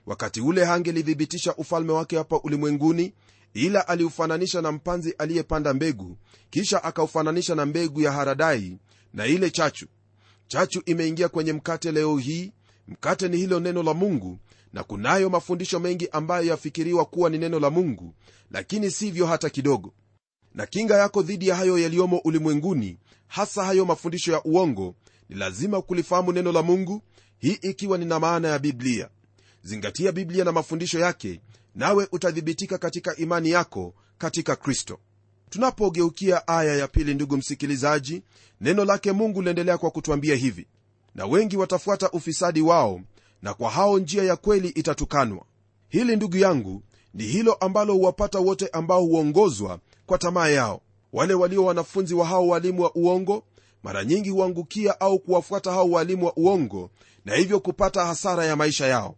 Wakati 0.05 0.41
ule 0.41 0.65
hangelithibitisha 0.65 1.55
ufalme 1.55 1.91
wake 1.91 2.17
hapa 2.17 2.39
ulimwenguni 2.43 3.13
ila 3.53 3.87
aliufananisha 3.87 4.61
na 4.61 4.71
mpanzi 4.71 5.11
aliyepanda 5.17 5.73
mbegu 5.73 6.17
kisha 6.49 6.83
akaufananisha 6.83 7.55
na 7.55 7.65
mbegu 7.65 8.01
ya 8.01 8.11
haradai 8.11 8.77
na 9.13 9.25
ile 9.25 9.49
chachu. 9.49 9.87
Chachu 10.47 10.81
imeingia 10.85 11.29
kwenye 11.29 11.53
mkate 11.53 11.91
leo 11.91 12.17
hii. 12.17 12.51
Mkate 12.87 13.27
ni 13.27 13.37
hilo 13.37 13.59
neno 13.59 13.83
la 13.83 13.93
mungu 13.93 14.37
na 14.73 14.83
kunayo 14.83 15.29
mafundisho 15.29 15.79
mengi 15.79 16.07
ambayo 16.11 16.45
yafikiriwa 16.47 17.05
kuwa 17.05 17.29
ni 17.29 17.37
neno 17.37 17.59
la 17.59 17.69
mungu 17.69 18.13
lakini 18.51 18.91
sivyo 18.91 19.25
hata 19.25 19.49
kidogo. 19.49 19.93
Na 20.55 20.65
kinga 20.65 20.97
yako 20.97 21.21
dhidi 21.21 21.47
ya 21.47 21.55
hayo 21.55 21.77
yaliyomo 21.79 22.17
ulimwenguni 22.17 22.97
hasa 23.27 23.63
hayo 23.65 23.85
mafundisho 23.85 24.31
ya 24.31 24.43
uongo 24.43 24.95
ni 25.29 25.35
lazima 25.35 25.81
kulifahamu 25.81 26.31
neno 26.31 26.51
la 26.51 26.61
mungu 26.61 27.01
hii 27.37 27.57
ikiwa 27.61 27.97
nina 27.97 28.19
maana 28.19 28.47
ya 28.47 28.59
biblia. 28.59 29.09
Zingatia 29.63 30.11
biblia 30.11 30.43
na 30.43 30.51
mafundisho 30.51 30.99
yake 30.99 31.41
nawe 31.75 32.07
utathibitika 32.11 32.77
katika 32.77 33.15
imani 33.15 33.49
yako 33.49 33.93
katika 34.17 34.55
kristo. 34.55 34.99
Tunapogeukia 35.49 36.47
aya 36.47 36.75
ya 36.75 36.87
pili 36.87 37.13
ndugu 37.13 37.37
msikilizaji 37.37 38.23
neno 38.61 38.85
lake 38.85 39.11
mungu 39.11 39.41
liendelea 39.41 39.77
kwa 39.77 39.91
kutwambia 39.91 40.35
hivi. 40.35 40.67
Na 41.15 41.25
wengi 41.25 41.57
watafuata 41.57 42.09
ufisadi 42.11 42.61
wao 42.61 43.01
na 43.41 43.53
kwa 43.53 43.69
hao 43.69 43.99
njia 43.99 44.23
ya 44.23 44.35
kweli 44.35 44.67
itatukanwa. 44.69 45.45
Hili 45.89 46.15
ndugu 46.15 46.37
yangu 46.37 46.83
ni 47.13 47.23
hilo 47.23 47.53
ambalo 47.53 47.93
huwapata 47.93 48.39
wote 48.39 48.67
ambao 48.67 49.01
huongozwa 49.03 49.79
kwa 50.05 50.17
tamaa 50.17 50.47
yao. 50.47 50.81
Wale 51.13 51.33
walio 51.33 51.65
wanafunzi 51.65 52.13
wa 52.13 52.25
hao 52.25 52.47
walimu 52.47 52.81
wa 52.81 52.95
uongo 52.95 53.43
mara 53.83 54.05
nyingi 54.05 54.29
huangukia 54.29 54.99
au 54.99 55.19
kuwafuata 55.19 55.71
hao 55.71 55.89
walimu 55.89 56.25
wa 56.25 56.33
uongo 56.37 56.89
na 57.25 57.35
hivyo 57.35 57.59
kupata 57.59 58.05
hasara 58.05 58.45
ya 58.45 58.55
maisha 58.55 58.87
yao. 58.87 59.15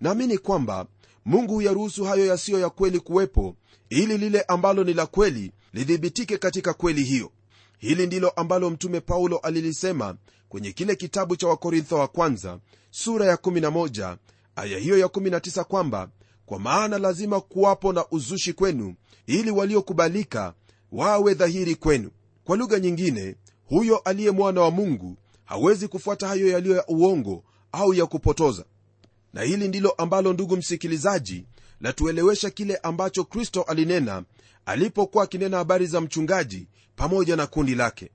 Naamini 0.00 0.38
kwamba 0.38 0.86
mungu 1.24 1.54
huyaruhusu 1.54 2.04
hayo 2.04 2.26
yasiyo 2.26 2.58
ya 2.60 2.70
kweli 2.70 3.00
kuwepo 3.00 3.56
ili 3.90 4.18
lile 4.18 4.42
ambalo 4.42 4.84
ni 4.84 4.94
la 4.94 5.06
kweli 5.06 5.52
lithibitike 5.72 6.38
katika 6.38 6.74
kweli 6.74 7.04
hiyo. 7.04 7.30
Hili 7.78 8.06
ndilo 8.06 8.30
ambalo 8.30 8.70
mtume 8.70 9.00
paulo 9.00 9.38
alilisema 9.38 10.16
kwenye 10.50 10.72
kile 10.72 10.96
kitabu 10.96 11.36
cha 11.36 11.48
wakorintho 11.48 11.96
wa 11.98 12.08
kwanza 12.08 12.58
sura 12.90 13.26
ya 13.26 13.34
11 13.36 14.16
aya 14.56 14.78
hiyo 14.78 14.98
ya 14.98 15.06
19 15.06 15.64
kwamba 15.64 16.10
kwa 16.46 16.58
maana 16.58 16.98
lazima 16.98 17.40
kuwapo 17.40 17.92
na 17.92 18.04
uzushi 18.10 18.52
kwenu 18.52 18.94
ili 19.26 19.50
waliokubalika 19.50 20.54
wawe 20.92 21.34
dhahiri 21.34 21.74
kwenu. 21.74 22.10
Kwa 22.44 22.56
lugha 22.56 22.78
nyingine 22.78 23.36
huyo 23.64 23.98
aliye 23.98 24.30
mwana 24.30 24.60
wa 24.60 24.70
mungu 24.70 25.16
hawezi 25.44 25.88
kufuata 25.88 26.28
hayo 26.28 26.48
yaliyo 26.48 26.76
ya 26.76 26.86
uongo 26.88 27.44
au 27.72 27.94
ya 27.94 28.06
kupotoza. 28.06 28.64
Na 29.32 29.42
hili 29.42 29.68
ndilo 29.68 29.90
ambalo 29.90 30.32
ndugu 30.32 30.56
msikilizaji 30.56 31.44
latuelewesha 31.80 32.50
kile 32.50 32.76
ambacho 32.76 33.24
kristo 33.24 33.62
alinena 33.62 34.24
alipokuwa 34.66 35.24
akinena 35.24 35.56
habari 35.56 35.86
za 35.86 36.00
mchungaji 36.00 36.68
pamoja 36.96 37.36
na 37.36 37.46
kundi 37.46 37.74
lake 37.74 38.10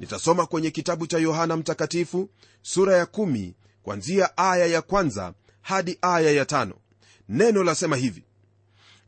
nitasoma 0.00 0.46
kwenye 0.46 0.70
kitabu 0.70 1.06
cha 1.06 1.18
yohana 1.18 1.56
mtakatifu 1.56 2.28
sura 2.62 2.96
ya 2.96 3.04
1 3.04 3.52
kwanzia 3.82 4.36
aya 4.36 4.66
ya 4.66 4.82
kwanza 4.82 5.34
hadi 5.62 5.98
aya 6.02 6.30
ya 6.30 6.44
tano. 6.44 6.74
Neno 7.28 7.64
lasema 7.64 7.96
hivi. 7.96 8.24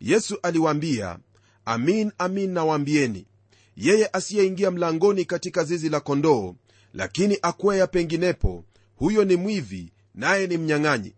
Yesu 0.00 0.38
aliwaambia 0.42 1.18
amin 1.64 2.12
amin 2.18 2.50
nawaambieni 2.50 3.26
yeye 3.76 4.10
asiyeingia 4.12 4.70
mlangoni 4.70 5.24
katika 5.24 5.64
zizi 5.64 5.88
la 5.88 6.00
kondoo 6.00 6.54
lakini 6.94 7.38
akwea 7.42 7.86
penginepo 7.86 8.64
huyo 8.96 9.24
ni 9.24 9.36
mwivi 9.36 9.92
naye 10.14 10.46
ni 10.46 10.56
mnyang'anyi. 10.58 11.12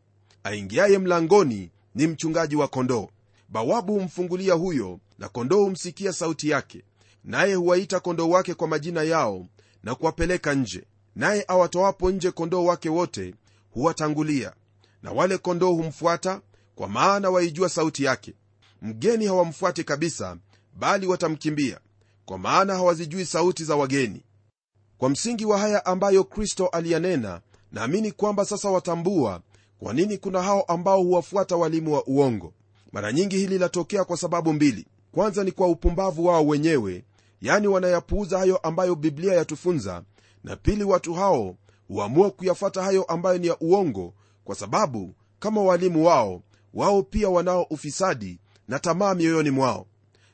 Aingiaye 0.44 0.98
mlangoni 0.98 1.70
ni 1.94 2.06
mchungaji 2.06 2.56
wa 2.56 2.68
kondoo. 2.68 3.08
Bawabu 3.48 3.94
humfungulia 3.94 4.54
huyo 4.54 5.00
na 5.18 5.28
kondoo 5.28 5.64
humsikia 5.64 6.12
sauti 6.12 6.48
yake 6.50 6.82
naye 7.24 7.54
huwaita 7.54 8.00
kondoo 8.00 8.28
wake 8.28 8.54
kwa 8.54 8.68
majina 8.68 9.02
yao 9.02 9.46
na 9.84 9.94
kuwapeleka 9.94 10.54
nje. 10.54 10.84
Naye 11.16 11.44
awatoapo 11.48 12.10
nje 12.10 12.30
kondoo 12.30 12.64
wake 12.64 12.88
wote 12.88 13.34
huwatangulia 13.70 14.52
na 15.02 15.12
wale 15.12 15.38
kondoo 15.38 15.72
humfuata 15.72 16.40
kwa 16.74 16.88
maana 16.88 17.30
waijua 17.30 17.68
sauti 17.68 18.04
yake. 18.04 18.34
Mgeni 18.82 19.26
hawamfuati 19.26 19.84
kabisa 19.84 20.36
bali 20.78 21.06
watamkimbia 21.06 21.80
kwa 22.24 22.38
maana 22.38 22.74
hawazijui 22.74 23.24
sauti 23.26 23.64
za 23.64 23.76
wageni. 23.76 24.22
Kwa 24.98 25.08
msingi 25.10 25.44
wa 25.44 25.58
haya 25.58 25.86
ambayo 25.86 26.24
kristo 26.24 26.66
aliyanena 26.66 27.40
naamini 27.72 28.12
kwamba 28.12 28.44
sasa 28.44 28.70
watambua 28.70 29.40
kwa 29.78 29.92
nini 29.92 30.18
kuna 30.18 30.42
hao 30.42 30.62
ambao 30.62 31.02
huwafuata 31.02 31.56
walimu 31.56 31.92
wa 31.94 32.06
uongo. 32.06 32.52
Mara 32.92 33.12
nyingi 33.12 33.36
hili 33.38 33.58
latokea 33.58 34.04
kwa 34.04 34.16
sababu 34.16 34.52
mbili. 34.52 34.86
Kwanza 35.12 35.44
ni 35.44 35.52
kwa 35.52 35.68
upumbavu 35.68 36.26
wao 36.26 36.46
wenyewe 36.46 37.04
yani 37.44 37.68
wanayapuuza 37.68 38.38
hayo 38.38 38.56
ambayo 38.56 38.94
biblia 38.94 39.34
yatufunza. 39.34 40.02
Na 40.44 40.56
pili 40.56 40.84
watu 40.84 41.14
hao 41.14 41.56
huamua 41.88 42.30
kuyafuata 42.30 42.82
hayo 42.82 43.02
ambayo 43.04 43.38
ni 43.38 43.46
ya 43.46 43.56
uongo 43.60 44.14
kwa 44.44 44.54
sababu 44.54 45.14
kama 45.38 45.62
walimu 45.62 46.06
wao 46.06 46.42
wao 46.74 47.02
pia 47.02 47.28
wanao 47.28 47.62
ufisadi 47.62 48.38
na 48.68 48.78
tamaa 48.78 49.14
mioyoni 49.14 49.50
mwao. 49.50 49.86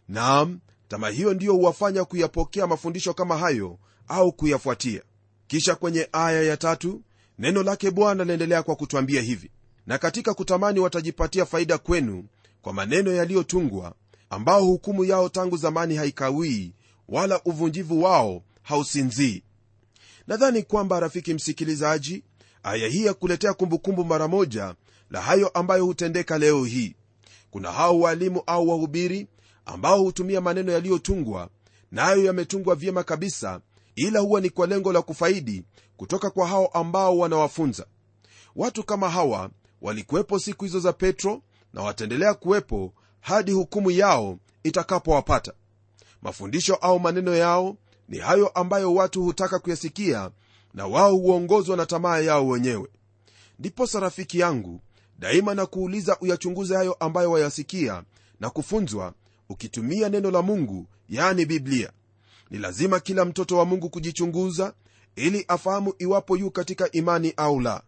Naam 0.09 0.61
tamaa 0.89 1.09
hiyo 1.11 1.35
ndiyo 1.35 1.53
huwafanya 1.55 2.05
kuyapokea 2.05 2.67
mafundisho 2.67 3.15
kama 3.15 3.37
hayo 3.39 3.79
au 4.09 4.33
kuyafuatia. 4.33 5.03
Kisha 5.47 5.75
kwenye 5.75 6.09
aya 6.13 6.43
ya 6.43 6.57
tatu 6.57 7.03
neno 7.39 7.63
lake 7.63 7.91
bwana 7.91 8.25
laendelea 8.25 8.63
kwa 8.63 8.77
kutwambia 8.77 9.21
hivi. 9.23 9.51
Na 9.87 9.99
katika 9.99 10.35
kutamani 10.35 10.81
watajipatia 10.81 11.47
faida 11.47 11.79
kwenu 11.79 12.25
kwa 12.63 12.73
maneno 12.73 13.13
yaliyotungwa 13.13 13.95
ambao 14.31 14.65
hukumu 14.65 15.05
yao 15.05 15.29
tangu 15.29 15.57
zamani 15.57 15.97
haikawii 15.97 16.73
wala 17.11 17.41
uvunjivu 17.45 18.03
wao 18.03 18.43
hausinzii. 18.63 19.43
Nadhani 20.27 20.63
kwamba 20.63 21.01
rafiki 21.01 21.35
msikilizaji 21.35 22.25
aya 22.63 22.89
hii 22.89 23.05
ya 23.07 23.15
kuletea 23.15 23.55
kumbukumbu 23.55 24.05
mara 24.05 24.29
moja 24.29 24.75
la 25.11 25.21
hayo 25.21 25.49
ambayo 25.49 25.85
hutendeka 25.85 26.39
leo 26.39 26.65
hii. 26.65 26.95
Kuna 27.51 27.73
hao 27.73 28.01
walimu 28.01 28.43
au 28.47 28.69
wahubiri 28.69 29.27
ambao 29.67 29.99
hutumia 30.03 30.41
maneno 30.41 30.73
yaliyotungwa 30.73 31.49
nayo 31.93 32.25
yametungwa 32.25 32.75
vyema 32.75 33.03
kabisa 33.05 33.61
ila 33.97 34.21
huwa 34.21 34.41
ni 34.41 34.51
kwa 34.51 34.67
lengo 34.67 34.93
la 34.93 35.03
kufaidi 35.03 35.63
kutoka 35.97 36.31
kwa 36.31 36.47
hao 36.49 36.67
ambao 36.67 37.19
wanawafunza. 37.19 37.87
Watu 38.57 38.85
kama 38.85 39.11
hawa 39.11 39.51
walikuwepo 39.83 40.39
siku 40.39 40.65
hizo 40.65 40.81
za 40.81 40.93
petro 40.93 41.43
na 41.73 41.83
wataendelea 41.83 42.35
kuwepo 42.35 42.93
hadi 43.21 43.53
hukumu 43.53 43.91
yao 43.91 44.39
itakapowapata 44.63 45.53
mafundisho 46.23 46.75
au 46.75 47.01
maneno 47.01 47.35
yao 47.35 47.77
ni 48.09 48.19
hayo 48.19 48.49
ambayo 48.49 48.95
watu 48.95 49.23
hutaka 49.23 49.59
kuyasikia 49.59 50.31
na 50.75 50.87
wao 50.87 51.17
huongozwa 51.17 51.77
na 51.77 51.87
tamaa 51.87 52.19
yao 52.19 52.49
wenyewe. 52.49 52.89
Ndiposa 53.59 54.01
rafiki 54.01 54.39
yangu 54.39 54.81
daima 55.19 55.55
na 55.55 55.67
kuuliza 55.67 56.17
uyachunguze 56.21 56.77
hayo 56.77 56.93
ambayo 56.93 57.31
wayasikia 57.31 58.03
na 58.41 58.51
kufunzwa 58.51 59.13
ukitumia 59.49 60.09
neno 60.09 60.31
la 60.31 60.43
mungu 60.43 60.87
yani 61.09 61.47
biblia. 61.47 61.93
Ni 62.51 62.59
lazima 62.59 63.01
kila 63.01 63.25
mtoto 63.25 63.57
wa 63.57 63.65
mungu 63.65 63.91
kujichunguza 63.91 64.75
ili 65.17 65.45
afahamu 65.49 65.95
iwapo 65.99 66.37
yu 66.37 66.51
katika 66.51 66.93
imani 66.93 67.33
au 67.37 67.61
la. 67.61 67.83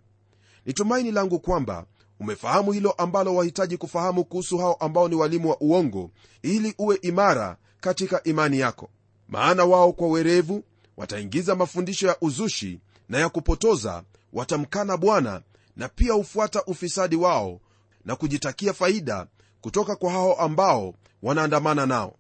Ni 0.67 0.73
tumaini 0.73 1.11
langu 1.11 1.39
kwamba 1.41 1.87
umefahamu 2.27 2.73
hilo 2.73 2.91
ambalo 2.93 3.35
wahitaji 3.35 3.77
kufahamu 3.77 4.25
kuhusu 4.25 4.59
hao 4.59 4.75
ambao 4.75 5.09
ni 5.09 5.15
walimu 5.15 5.51
wa 5.51 5.57
uongo 5.61 6.11
ili 6.43 6.75
uwe 6.79 6.97
imara 7.03 7.57
katika 7.81 8.23
imani 8.23 8.59
yako. 8.59 8.91
Maana 9.29 9.65
wao 9.65 9.93
kwa 9.93 10.09
werevu 10.09 10.65
wataingiza 10.97 11.55
mafundisho 11.55 12.07
ya 12.07 12.17
uzushi 12.21 12.81
na 13.09 13.19
ya 13.19 13.29
kupotoza 13.29 14.03
watamkana 14.33 14.97
bwana 14.97 15.43
na 15.77 15.89
pia 15.89 16.13
hufuata 16.13 16.65
ufisadi 16.65 17.17
wao 17.17 17.61
na 18.05 18.17
kujitakia 18.17 18.73
faida 18.73 19.27
kutoka 19.61 19.97
kwa 19.97 20.11
hao 20.13 20.35
ambao 20.35 20.95
wanaandamana 21.23 21.87
nao. 21.87 22.17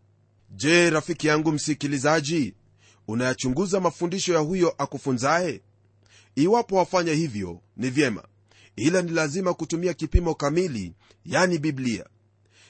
Je 0.50 0.90
rafiki 0.90 1.26
yangu 1.26 1.52
msikilizaji 1.52 2.54
unayachunguza 3.08 3.80
mafundisho 3.80 4.32
ya 4.34 4.38
huyo 4.40 4.74
akufunzaye? 4.78 5.60
Iwapo 6.34 6.76
wafanya 6.76 7.12
hivyo 7.12 7.60
ni 7.76 7.90
vyema 7.90 8.22
ila 8.76 9.02
ni 9.02 9.10
lazima 9.10 9.54
kutumia 9.54 9.94
kipimo 9.94 10.34
kamili 10.34 10.94
yani 11.24 11.58
biblia. 11.58 12.06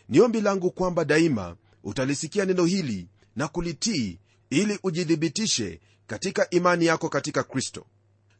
Ni 0.08 0.20
ombi 0.20 0.40
langu 0.40 0.70
kwamba 0.70 1.04
daima 1.04 1.56
utalisikia 1.84 2.44
neno 2.44 2.64
hili 2.64 3.08
na 3.36 3.48
kulitii 3.48 4.18
ili 4.50 4.78
ujithibitishe 4.82 5.80
katika 6.06 6.50
imani 6.50 6.84
yako 6.86 7.08
katika 7.08 7.42
kristo. 7.42 7.86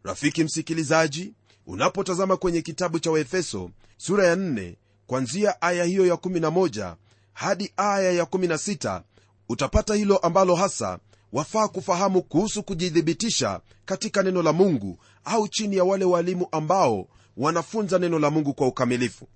Rafiki 0.03 0.45
msikilizaji 0.45 1.35
unapotazama 1.67 2.37
kwenye 2.37 2.63
kitabu 2.63 2.99
cha 2.99 3.11
waefeso 3.11 3.71
sura 3.97 4.27
ya 4.27 4.35
4 4.37 4.75
kwanzia 5.07 5.63
aya 5.63 5.85
hiyo 5.85 6.07
ya 6.07 6.15
11 6.15 6.95
hadi 7.33 7.73
aya 7.77 8.13
ya 8.13 8.25
16 8.25 9.03
utapata 9.49 9.95
hilo 9.95 10.17
ambalo 10.17 10.55
hasa 10.55 10.99
wafaa 11.33 11.69
kufahamu 11.69 12.23
kuhusu 12.23 12.63
kujithibitisha 12.63 13.61
katika 13.85 14.23
neno 14.23 14.43
la 14.43 14.53
mungu 14.53 14.99
au 15.25 15.49
chini 15.49 15.77
ya 15.77 15.85
wale 15.85 16.05
walimu 16.05 16.49
ambao 16.53 17.09
wanafunza 17.37 17.99
neno 17.99 18.19
la 18.19 18.31
mungu 18.31 18.55
kwa 18.55 18.67
ukamilifu. 18.69 19.29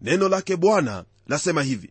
Neno 0.00 0.28
lake 0.28 0.56
bwana 0.56 1.04
lasema 1.26 1.62
hivi 1.62 1.90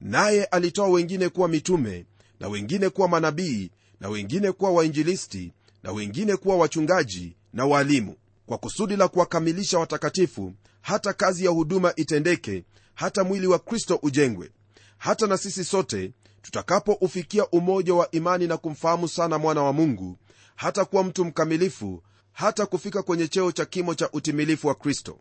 naye 0.00 0.44
alitoa 0.44 0.88
wengine 0.88 1.28
kuwa 1.28 1.48
mitume 1.48 2.06
na 2.40 2.48
wengine 2.48 2.88
kuwa 2.88 3.08
manabii 3.08 3.70
na 4.00 4.08
wengine 4.08 4.52
kuwa 4.52 4.70
wainjilisti 4.70 5.52
na 5.82 5.92
wengine 5.92 6.36
kuwa 6.36 6.56
wachungaji 6.56 7.36
na 7.52 7.66
waalimu 7.66 8.16
kwa 8.46 8.58
kusudi 8.58 8.96
la 8.96 9.08
kuwakamilisha 9.08 9.78
watakatifu 9.78 10.52
hata 10.80 11.12
kazi 11.12 11.44
ya 11.44 11.50
huduma 11.50 11.92
itendeke 11.96 12.64
hata 12.94 13.24
mwili 13.24 13.46
wa 13.46 13.58
kristo 13.58 13.98
ujengwe. 14.02 14.50
Hata 14.98 15.26
na 15.26 15.36
sisi 15.38 15.64
sote 15.64 16.12
tutakapoufikia 16.42 17.46
umoja 17.50 17.94
wa 17.94 18.10
imani 18.10 18.46
na 18.46 18.56
kumfahamu 18.56 19.08
sana 19.08 19.38
mwana 19.38 19.62
wa 19.62 19.72
mungu 19.72 20.16
hata 20.56 20.84
kuwa 20.84 21.04
mtu 21.04 21.24
mkamilifu 21.24 22.02
hata 22.40 22.66
kufika 22.66 23.02
kwenye 23.02 23.28
cheo 23.28 23.52
cha 23.52 23.64
kimo 23.64 23.94
cha 23.94 24.10
utimilifu 24.12 24.66
wa 24.68 24.74
kristo 24.74 25.18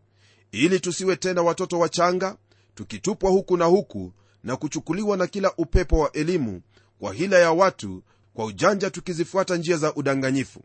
ili 0.52 0.80
tusiwe 0.80 1.16
tena 1.16 1.42
watoto 1.42 1.80
wachanga 1.80 2.38
tukitupwa 2.76 3.32
huku 3.32 3.58
na 3.58 3.66
huku 3.66 4.14
na 4.44 4.56
kuchukuliwa 4.58 5.18
na 5.18 5.28
kila 5.28 5.54
upepo 5.58 6.00
wa 6.00 6.12
elimu 6.12 6.62
kwa 7.00 7.14
hila 7.14 7.40
ya 7.40 7.52
watu 7.52 8.04
kwa 8.34 8.46
ujanja 8.46 8.90
tukizifuata 8.90 9.56
njia 9.58 9.78
za 9.78 9.96
udanganyifu. 9.96 10.64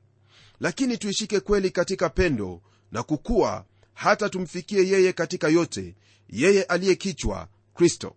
Lakini 0.61 0.99
tuishike 0.99 1.41
kweli 1.41 1.71
katika 1.71 2.09
pendo 2.09 2.61
na 2.93 3.03
kukuwa 3.03 3.65
hata 3.95 4.29
tumfikie 4.29 4.89
yeye 4.89 5.13
katika 5.13 5.49
yote 5.49 5.95
yeye 6.29 6.63
aliye 6.63 6.95
kichwa 6.95 7.49
kristo. 7.75 8.17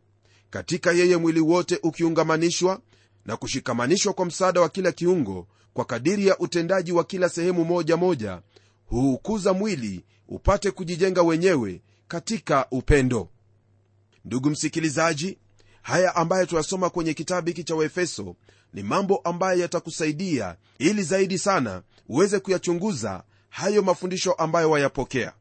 Katika 0.49 0.91
yeye 0.91 1.17
mwili 1.17 1.39
wote 1.39 1.79
ukiungamanishwa 1.83 2.81
na 3.25 3.37
kushikamanishwa 3.37 4.13
kwa 4.13 4.25
msaada 4.25 4.61
wa 4.61 4.69
kila 4.69 4.91
kiungo 4.91 5.47
kwa 5.77 5.85
kadiri 5.85 6.27
ya 6.27 6.37
utendaji 6.39 6.91
wa 6.91 7.03
kila 7.03 7.29
sehemu 7.29 7.65
moja 7.65 7.97
moja 7.97 8.41
huukuza 8.85 9.53
mwili 9.53 10.03
upate 10.27 10.71
kujijenga 10.71 11.21
wenyewe 11.21 11.81
katika 12.07 12.67
upendo. 12.71 13.29
Ndugu 14.25 14.49
msikilizaji 14.49 15.37
haya 15.81 16.15
ambayo 16.15 16.45
tuyasoma 16.45 16.89
kwenye 16.89 17.13
kitabu 17.13 17.47
hiki 17.47 17.63
cha 17.63 17.75
waefeso 17.75 18.35
ni 18.73 18.83
mambo 18.83 19.17
ambayo 19.17 19.59
yatakusaidia 19.61 20.55
ili 20.79 21.03
zaidi 21.03 21.37
sana 21.37 21.81
uweze 22.09 22.39
kuyachunguza 22.39 23.23
hayo 23.49 23.81
mafundisho 23.81 24.33
ambayo 24.33 24.71
wayapokea. 24.71 25.33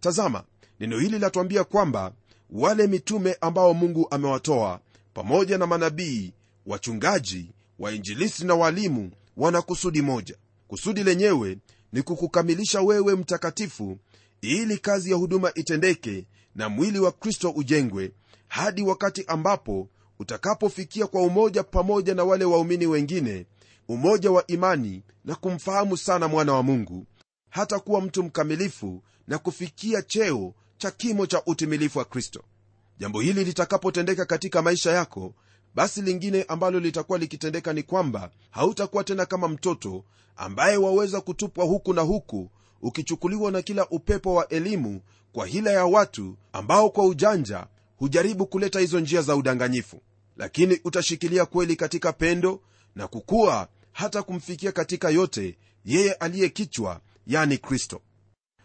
Tazama 0.00 0.44
neno 0.80 0.98
hili 0.98 1.18
latuambia 1.18 1.64
kwamba 1.64 2.12
wale 2.50 2.86
mitume 2.86 3.36
ambao 3.40 3.74
mungu 3.74 4.06
amewatoa 4.10 4.80
pamoja 5.14 5.58
na 5.58 5.66
manabii 5.66 6.32
wachungaji 6.66 7.50
wainjilisti 7.78 8.44
na 8.44 8.54
walimu 8.54 9.10
wana 9.36 9.62
kusudi 9.62 10.02
moja. 10.02 10.36
Kusudi 10.68 11.04
lenyewe 11.04 11.58
ni 11.92 12.02
kukukamilisha 12.02 12.80
wewe 12.80 13.14
mtakatifu 13.16 13.98
ili 14.40 14.78
kazi 14.78 15.10
ya 15.10 15.16
huduma 15.16 15.54
itendeke 15.54 16.26
na 16.54 16.68
mwili 16.68 16.98
wa 16.98 17.12
kristo 17.12 17.50
ujengwe 17.50 18.12
hadi 18.48 18.82
wakati 18.82 19.24
ambapo 19.26 19.88
utakapofikia 20.18 21.06
kwa 21.06 21.22
umoja 21.22 21.62
pamoja 21.62 22.14
na 22.14 22.24
wale 22.24 22.44
waumini 22.44 22.86
wengine 22.86 23.46
umoja 23.88 24.30
wa 24.30 24.46
imani 24.46 25.02
na 25.24 25.34
kumfahamu 25.34 25.96
sana 25.96 26.28
mwana 26.28 26.52
wa 26.52 26.62
mungu. 26.62 27.06
Hata 27.50 27.78
kuwa 27.78 28.00
mtu 28.00 28.22
mkamilifu 28.22 29.02
na 29.26 29.38
kufikia 29.38 30.02
cheo 30.02 30.54
cha 30.78 30.90
kimo 30.90 31.26
cha 31.26 31.42
utimilifu 31.46 31.98
wa 31.98 32.04
kristo. 32.04 32.44
Jambo 32.98 33.20
hili 33.20 33.44
litakapotendeka 33.44 34.24
katika 34.24 34.62
maisha 34.62 34.90
yako 34.92 35.34
basi 35.74 36.02
lingine 36.02 36.42
ambalo 36.42 36.80
litakuwa 36.80 37.18
likitendeka 37.18 37.72
ni 37.72 37.82
kwamba 37.82 38.30
hautakuwa 38.50 39.04
tena 39.04 39.26
kama 39.26 39.48
mtoto 39.48 40.04
ambaye 40.36 40.76
waweza 40.76 41.20
kutupwa 41.20 41.64
huku 41.64 41.92
na 41.94 42.02
huku 42.02 42.50
ukichukuliwa 42.82 43.50
na 43.50 43.62
kila 43.62 43.88
upepo 43.88 44.34
wa 44.34 44.48
elimu 44.48 45.00
kwa 45.32 45.46
hila 45.46 45.70
ya 45.70 45.84
watu 45.86 46.36
ambao 46.52 46.90
kwa 46.90 47.04
ujanja 47.06 47.66
hujaribu 47.96 48.46
kuleta 48.46 48.80
hizo 48.80 49.00
njia 49.00 49.22
za 49.22 49.36
udanganyifu. 49.36 50.00
Lakini 50.36 50.80
utashikilia 50.84 51.46
kweli 51.46 51.76
katika 51.76 52.12
pendo 52.12 52.60
na 52.94 53.08
kukua 53.08 53.68
hata 53.92 54.22
kumfikia 54.22 54.72
katika 54.72 55.10
yote 55.10 55.56
yeye 55.84 56.12
aliye 56.12 56.48
kichwa 56.48 57.00
yani 57.26 57.58
kristo. 57.58 58.00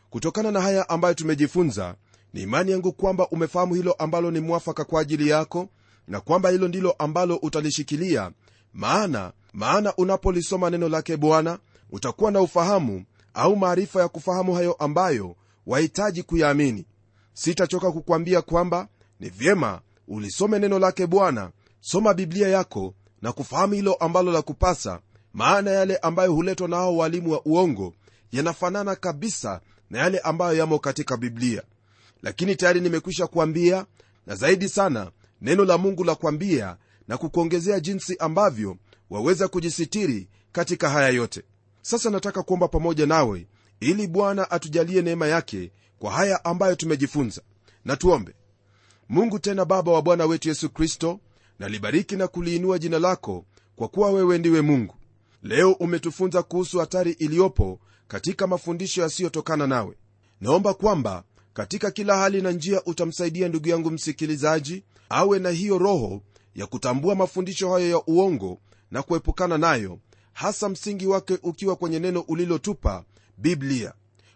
Kutokana 0.09 0.51
na 0.51 0.61
haya 0.61 0.89
ambayo 0.89 1.13
tumejifunza 1.13 1.95
ni 2.33 2.41
imani 2.41 2.71
yangu 2.71 2.91
kwamba 2.93 3.27
umefahamu 3.29 3.73
hilo 3.75 3.93
ambalo 3.93 4.31
ni 4.31 4.39
mwafaka 4.39 4.83
kwa 4.85 5.01
ajili 5.01 5.29
yako 5.29 5.69
na 6.07 6.21
kwamba 6.21 6.49
hilo 6.49 6.67
ndilo 6.67 6.91
ambalo 6.91 7.35
utalishikilia. 7.35 8.31
Maana 8.73 9.31
maana 9.53 9.95
unapolisoma 9.95 10.69
neno 10.69 10.89
lake 10.89 11.17
bwana 11.17 11.59
utakuwa 11.91 12.31
na 12.31 12.41
ufahamu 12.41 13.05
au 13.33 13.55
maarifa 13.55 14.01
ya 14.01 14.07
kufahamu 14.07 14.53
hayo 14.53 14.73
ambayo 14.73 15.35
wahitaji 15.65 16.23
kuyaamini. 16.23 16.85
Sitachoka 17.33 17.91
kukwambia 17.91 18.41
kwamba 18.41 18.87
ni 19.19 19.29
vyema 19.29 19.81
ulisome 20.07 20.59
neno 20.59 20.79
lake 20.79 21.07
bwana. 21.07 21.51
Soma 21.81 22.13
biblia 22.13 22.47
yako 22.47 22.93
na 23.21 23.31
kufahamu 23.31 23.73
hilo 23.73 23.93
ambalo 23.93 24.31
la 24.31 24.41
kupasa 24.41 24.99
maana 25.33 25.71
yale 25.71 25.97
ambayo 25.97 26.33
huletwa 26.33 26.67
na 26.67 26.75
hao 26.75 26.97
walimu 26.97 27.31
wa 27.31 27.41
uongo 27.45 27.93
yanafanana 28.31 28.95
kabisa 28.95 29.61
na 29.89 29.99
yale 29.99 30.19
ambayo 30.19 30.57
yamo 30.57 30.79
katika 30.79 31.17
biblia. 31.17 31.63
Lakini 32.23 32.55
tayari 32.55 32.81
nimekwisha 32.81 33.27
kuambia 33.27 33.85
na 34.27 34.35
zaidi 34.35 34.69
sana 34.69 35.11
neno 35.45 35.65
la 35.65 35.77
mungu 35.77 36.03
la 36.03 36.15
kuambia 36.15 36.77
na 37.07 37.17
kukuongezea 37.17 37.79
jinsi 37.79 38.17
ambavyo 38.17 38.77
waweza 39.09 39.47
kujisitiri 39.47 40.27
katika 40.51 40.89
haya 40.89 41.09
yote. 41.09 41.43
Sasa 41.81 42.09
nataka 42.09 42.43
kuomba 42.43 42.67
pamoja 42.67 43.05
nawe 43.05 43.47
ili 43.79 44.07
bwana 44.07 44.51
atujalie 44.51 45.01
neema 45.01 45.27
yake 45.27 45.71
kwa 45.99 46.11
haya 46.11 46.45
ambayo 46.45 46.75
tumejifunza. 46.75 47.41
Na 47.85 47.95
tuombe. 47.95 48.33
Mungu 49.09 49.39
tena 49.39 49.65
baba 49.65 49.91
wa 49.91 50.01
bwana 50.01 50.25
wetu 50.25 50.49
yesu 50.49 50.69
kristo 50.69 51.19
nalibariki 51.59 52.15
na 52.15 52.27
kuliinua 52.27 52.79
jina 52.79 52.99
lako 52.99 53.45
kwa 53.75 53.87
kuwa 53.87 54.11
wewe 54.11 54.37
ndiwe 54.37 54.61
mungu. 54.61 54.95
Leo 55.43 55.71
umetufunza 55.71 56.43
kuhusu 56.43 56.79
hatari 56.79 57.11
iliyopo 57.11 57.79
katika 58.07 58.47
mafundisho 58.47 59.01
yasiyotokana 59.01 59.67
nawe. 59.67 59.97
Naomba 60.41 60.73
kwamba 60.73 61.23
katika 61.55 61.91
kila 61.91 62.17
hali 62.17 62.41
na 62.41 62.51
njia 62.51 62.83
utamsaidia 62.85 63.47
ndugu 63.49 63.69
yangu 63.69 63.91
msikilizaji 63.91 64.83
awe 65.09 65.39
na 65.39 65.49
hiyo 65.49 65.77
roho 65.77 66.21
ya 66.55 66.65
kutambua 66.67 67.15
mafundisho 67.15 67.71
hayo 67.73 67.89
ya 67.89 68.01
uongo 68.07 68.59
na 68.91 69.03
kuepukana 69.03 69.57
nayo 69.57 69.99
hasa 70.33 70.69
msingi 70.69 71.07
wake 71.07 71.39
ukiwa 71.43 71.75
kwenye 71.75 71.99
neno 71.99 72.19
ulilotupa 72.21 73.03
biblia. 73.37 73.93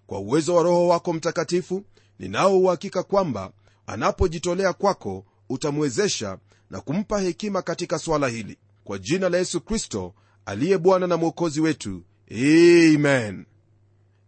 Kwa 0.08 0.20
uwezo 0.20 0.56
wa 0.56 0.64
roho 0.64 0.88
wako 0.88 1.14
mtakatifu 1.14 1.84
ninao 2.20 2.60
uhakika 2.60 3.04
kwamba 3.04 3.52
anapojitolea 3.88 4.74
kwako 4.74 5.26
utamwezesha 5.50 6.38
na 6.70 6.82
kumpa 6.82 7.20
hekima 7.22 7.62
katika 7.62 8.00
swala 8.00 8.28
hili. 8.28 8.58
Kwa 8.84 8.98
jina 8.98 9.30
la 9.30 9.38
yesu 9.38 9.62
kristo 9.62 10.14
aliye 10.46 10.78
bwana 10.78 11.08
na 11.08 11.18
mwokozi 11.18 11.62
wetu. 11.62 12.04
Amen. 12.32 13.46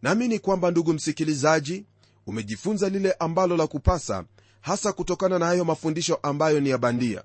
Naamini 0.01 0.39
kwamba 0.39 0.71
ndugu 0.71 0.93
msikilizaji 0.93 1.85
umejifunza 2.27 2.89
lile 2.89 3.11
ambalo 3.11 3.57
la 3.57 3.67
kupasa 3.67 4.25
hasa 4.61 4.93
kutokana 4.93 5.39
na 5.39 5.45
hayo 5.45 5.65
mafundisho 5.65 6.15
ambayo 6.23 6.59
ni 6.59 6.69
ya 6.69 6.77
bandia. 6.77 7.23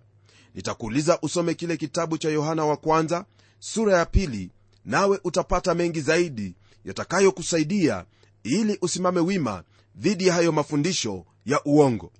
Nitakuuliza 0.54 1.18
usome 1.22 1.54
kile 1.54 1.76
kitabu 1.76 2.18
cha 2.18 2.28
yohana 2.30 2.64
wa 2.64 2.76
kwanza 2.76 3.24
sura 3.58 3.98
ya 3.98 4.06
pili 4.06 4.50
nawe 4.84 5.20
utapata 5.24 5.74
mengi 5.74 6.00
zaidi 6.00 6.54
yatakayokusaidia 6.84 8.04
ili 8.42 8.78
usimame 8.82 9.20
wima 9.20 9.62
dhidi 9.96 10.26
ya 10.26 10.34
hayo 10.34 10.52
mafundisho 10.52 11.24
ya 11.46 11.60
uongo. 11.64 12.12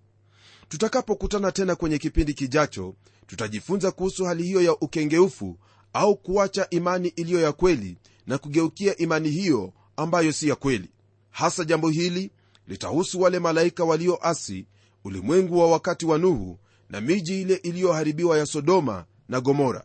Tutakapokutana 0.69 1.53
tena 1.53 1.77
kwenye 1.77 1.99
kipindi 1.99 2.35
kijacho 2.35 2.95
tutajifunza 3.27 3.91
kuhusu 3.91 4.25
hali 4.25 4.43
hiyo 4.43 4.63
ya 4.63 4.73
ukengeufu 4.77 5.59
au 5.93 6.17
kuacha 6.17 6.71
imani 6.71 7.09
iliyo 7.09 7.41
ya 7.41 7.53
kweli 7.53 7.97
na 8.27 8.39
kugeukia 8.39 8.97
imani 8.97 9.31
hiyo 9.31 9.73
ambayo 9.97 10.33
si 10.33 10.49
ya 10.49 10.55
kweli. 10.55 10.91
Hasa 11.31 11.65
jambo 11.65 11.89
hili 11.89 12.31
litahusu 12.69 13.21
wale 13.21 13.39
malaika 13.39 13.85
walioasi 13.85 14.67
ulimwengu 15.05 15.59
wa 15.59 15.71
wakati 15.71 16.07
wa 16.07 16.19
nuhu 16.19 16.59
na 16.91 17.01
miji 17.01 17.41
ile 17.43 17.55
iliyoharibiwa 17.55 18.39
ya 18.39 18.47
sodoma 18.47 19.05
na 19.29 19.41
gomora. 19.41 19.85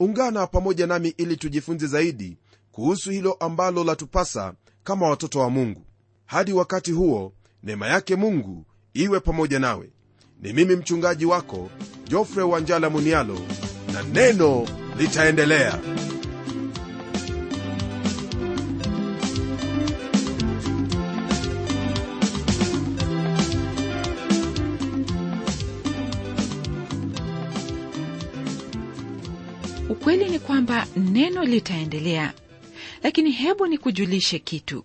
Ungana 0.00 0.46
pamoja 0.46 0.86
nami 0.86 1.14
ili 1.16 1.36
tujifunze 1.36 1.86
zaidi 1.86 2.36
kuhusu 2.72 3.10
hilo 3.10 3.32
ambalo 3.32 3.84
latupasa 3.84 4.54
kama 4.84 5.08
watoto 5.08 5.40
wa 5.40 5.50
mungu. 5.50 5.86
Hadi 6.26 6.52
wakati 6.52 6.92
huo 6.92 7.32
neema 7.62 7.86
yake 7.86 8.16
mungu 8.16 8.64
iwe 8.94 9.20
pamoja 9.20 9.58
nawe. 9.58 9.90
Ni 10.42 10.52
mimi 10.52 10.76
mchungaji 10.76 11.26
wako 11.26 11.70
jofre 12.08 12.42
wanjala 12.42 12.90
munialo 12.90 13.38
na 13.92 14.02
neno 14.02 14.66
litaendelea 14.98 15.80
ukweli 29.90 30.28
ni 30.30 30.38
kwamba 30.38 30.86
neno 30.96 31.44
litaendelea. 31.44 32.32
Lakini 33.02 33.30
hebu 33.30 33.66
nikujulishe 33.66 34.38
kitu. 34.38 34.84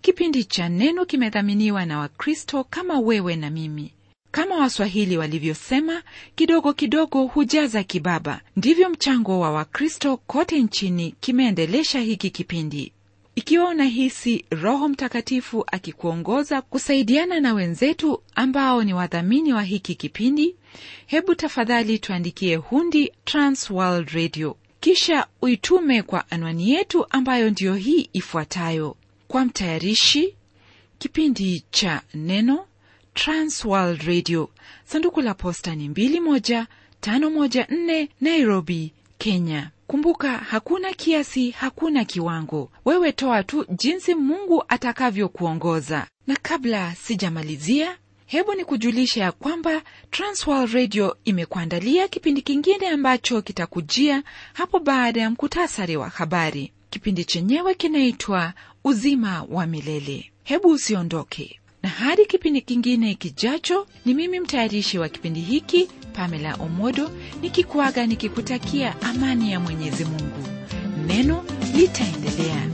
Kipindi 0.00 0.44
cha 0.44 0.68
neno 0.68 1.04
kimedhaminiwa 1.04 1.86
na 1.86 1.98
wakristo 1.98 2.64
kama 2.64 2.98
wewe 3.00 3.36
na 3.36 3.50
mimi. 3.50 3.92
Kama 4.30 4.56
waswahili 4.56 5.16
walivyosema 5.16 6.02
kidogo 6.34 6.72
kidogo 6.72 7.22
hujaza 7.26 7.82
kibaba. 7.82 8.40
Ndivyo 8.56 8.90
mchango 8.90 9.40
wa 9.40 9.50
wakristo 9.50 10.16
kote 10.16 10.62
nchini 10.62 11.14
kimeendelesha 11.20 12.00
hiki 12.00 12.30
kipindi 12.30 12.92
ikiwa 13.34 13.68
unahisi 13.68 14.44
roho 14.50 14.88
mtakatifu 14.88 15.64
akikuongoza 15.72 16.62
kusaidiana 16.62 17.40
na 17.40 17.54
wenzetu 17.54 18.22
ambao 18.34 18.84
ni 18.84 18.94
wadhamini 18.94 19.52
wa 19.52 19.62
hiki 19.62 19.94
kipindi 19.94 20.56
hebu 21.06 21.34
tafadhali 21.34 21.98
tuandikie 21.98 22.56
hundi 22.56 23.12
transworld 23.24 24.08
radio. 24.10 24.56
Kisha 24.80 25.26
uitume 25.42 26.02
kwa 26.02 26.30
anwani 26.30 26.70
yetu 26.70 27.06
ambayo 27.10 27.50
ndiyo 27.50 27.74
hii 27.74 28.08
ifuatayo. 28.12 28.96
Kwa 29.28 29.44
mtayarishi 29.44 30.34
kipindi 30.98 31.64
cha 31.70 32.02
neno 32.14 32.66
transworld 33.14 34.02
radio. 34.02 34.50
Sanduku 34.84 35.20
la 35.20 35.34
posta 35.34 35.74
ni 35.74 35.88
21514 35.88 38.08
nairobi 38.20 38.92
kenya 39.18 39.70
kumbuka 39.96 40.32
hakuna 40.38 40.92
kiasi 40.92 41.50
hakuna 41.50 42.04
kiwango. 42.04 42.70
Wewe 42.84 43.12
toa 43.12 43.42
tu 43.42 43.66
jinsi 43.78 44.14
mungu 44.14 44.64
atakavyokuongoza. 44.68 46.06
Na 46.26 46.36
kabla 46.42 46.94
sijamalizia 46.94 47.96
hebu 48.26 48.54
ni 48.54 48.64
kujulisha 48.64 49.20
ya 49.22 49.32
kwamba 49.32 49.82
transworld 50.10 50.72
radio 50.74 51.16
imekuandalia 51.24 52.08
kipindi 52.08 52.42
kingine 52.42 52.88
ambacho 52.88 53.42
kitakujia 53.42 54.22
hapo 54.52 54.78
baada 54.80 55.20
ya 55.20 55.30
mkutasari 55.30 55.96
wa 55.96 56.08
habari. 56.08 56.72
Kipindi 56.90 57.24
chenyewe 57.24 57.74
kinaitwa 57.74 58.52
uzima 58.84 59.46
wa 59.50 59.66
milele. 59.66 60.32
Hebu 60.44 60.68
usiondoke. 60.68 61.60
Na 61.82 61.88
hadi 61.88 62.26
kipindi 62.26 62.60
kingine 62.60 63.14
kijacho 63.14 63.86
ni 64.04 64.14
mimi 64.14 64.40
mtayarishi 64.40 64.98
wa 64.98 65.08
kipindi 65.08 65.40
hiki 65.40 65.88
pamela 66.12 66.54
omodo 66.54 67.10
nikikuaga 67.42 68.06
nikikutakia 68.06 69.02
amani 69.02 69.52
ya 69.52 69.60
mwenyezi 69.60 70.04
mungu. 70.04 70.48
Neno 71.06 71.44
litaendelea 71.74 72.66